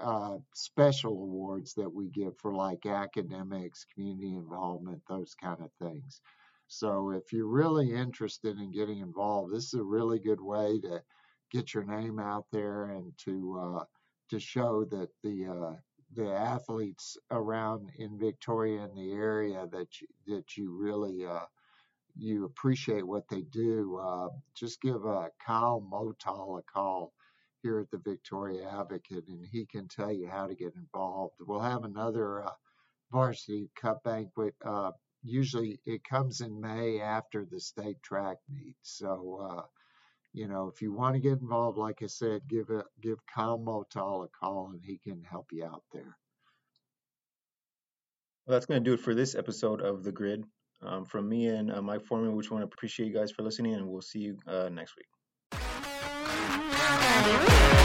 uh, 0.00 0.36
special 0.54 1.12
awards 1.12 1.74
that 1.74 1.92
we 1.92 2.08
give 2.08 2.36
for 2.38 2.54
like 2.54 2.86
academics, 2.86 3.86
community 3.94 4.34
involvement, 4.34 5.02
those 5.08 5.34
kind 5.34 5.60
of 5.60 5.70
things. 5.80 6.20
So 6.68 7.10
if 7.10 7.32
you're 7.32 7.46
really 7.48 7.92
interested 7.92 8.56
in 8.58 8.72
getting 8.72 9.00
involved, 9.00 9.52
this 9.52 9.66
is 9.66 9.74
a 9.74 9.82
really 9.82 10.20
good 10.20 10.40
way 10.40 10.78
to 10.80 11.02
get 11.50 11.74
your 11.74 11.84
name 11.84 12.20
out 12.20 12.46
there 12.52 12.84
and 12.84 13.12
to 13.24 13.78
uh, 13.80 13.84
to 14.30 14.38
show 14.38 14.84
that 14.84 15.08
the 15.24 15.46
uh, 15.46 15.76
the 16.14 16.30
athletes 16.32 17.16
around 17.30 17.90
in 17.98 18.18
Victoria 18.18 18.82
and 18.82 18.96
the 18.96 19.12
area 19.12 19.66
that 19.72 20.00
you, 20.00 20.06
that 20.26 20.56
you 20.56 20.76
really 20.76 21.26
uh, 21.26 21.46
you 22.16 22.44
appreciate 22.44 23.06
what 23.06 23.28
they 23.28 23.42
do. 23.42 24.00
Uh, 24.02 24.28
just 24.54 24.80
give 24.80 25.02
Kyle 25.44 25.80
Motal 25.80 26.58
a 26.58 26.62
call 26.72 27.12
here 27.62 27.80
at 27.80 27.90
the 27.90 27.98
Victoria 27.98 28.68
Advocate, 28.68 29.28
and 29.28 29.44
he 29.50 29.66
can 29.66 29.88
tell 29.88 30.12
you 30.12 30.28
how 30.28 30.46
to 30.46 30.54
get 30.54 30.74
involved. 30.74 31.34
We'll 31.40 31.60
have 31.60 31.84
another 31.84 32.44
uh, 32.44 32.52
varsity 33.10 33.70
cup 33.80 34.02
banquet 34.04 34.54
usually 35.22 35.80
it 35.84 36.02
comes 36.04 36.40
in 36.40 36.60
May 36.60 37.00
after 37.00 37.44
the 37.44 37.60
state 37.60 38.02
track 38.02 38.38
meet. 38.48 38.76
So, 38.82 39.48
uh, 39.50 39.62
you 40.32 40.48
know, 40.48 40.70
if 40.72 40.80
you 40.80 40.92
want 40.92 41.14
to 41.14 41.20
get 41.20 41.40
involved, 41.40 41.78
like 41.78 42.02
I 42.02 42.06
said, 42.06 42.42
give 42.48 42.70
a, 42.70 42.84
give 43.00 43.18
Kyle 43.26 43.58
Motal 43.58 44.24
a 44.24 44.28
call 44.28 44.70
and 44.72 44.82
he 44.84 44.98
can 44.98 45.22
help 45.24 45.46
you 45.52 45.64
out 45.64 45.82
there. 45.92 46.16
Well, 48.46 48.56
that's 48.56 48.66
going 48.66 48.82
to 48.82 48.88
do 48.88 48.94
it 48.94 49.00
for 49.00 49.14
this 49.14 49.34
episode 49.34 49.80
of 49.80 50.02
The 50.02 50.12
Grid. 50.12 50.44
Um, 50.82 51.04
from 51.04 51.28
me 51.28 51.48
and 51.48 51.70
uh, 51.70 51.82
Mike 51.82 52.04
Foreman, 52.04 52.34
we 52.34 52.42
just 52.42 52.50
want 52.50 52.62
to 52.62 52.66
appreciate 52.72 53.06
you 53.06 53.14
guys 53.14 53.30
for 53.30 53.42
listening, 53.42 53.74
and 53.74 53.86
we'll 53.86 54.00
see 54.00 54.20
you 54.20 54.38
uh, 54.46 54.70
next 54.70 54.96
week. 54.96 55.19
Yeah. 56.98 57.79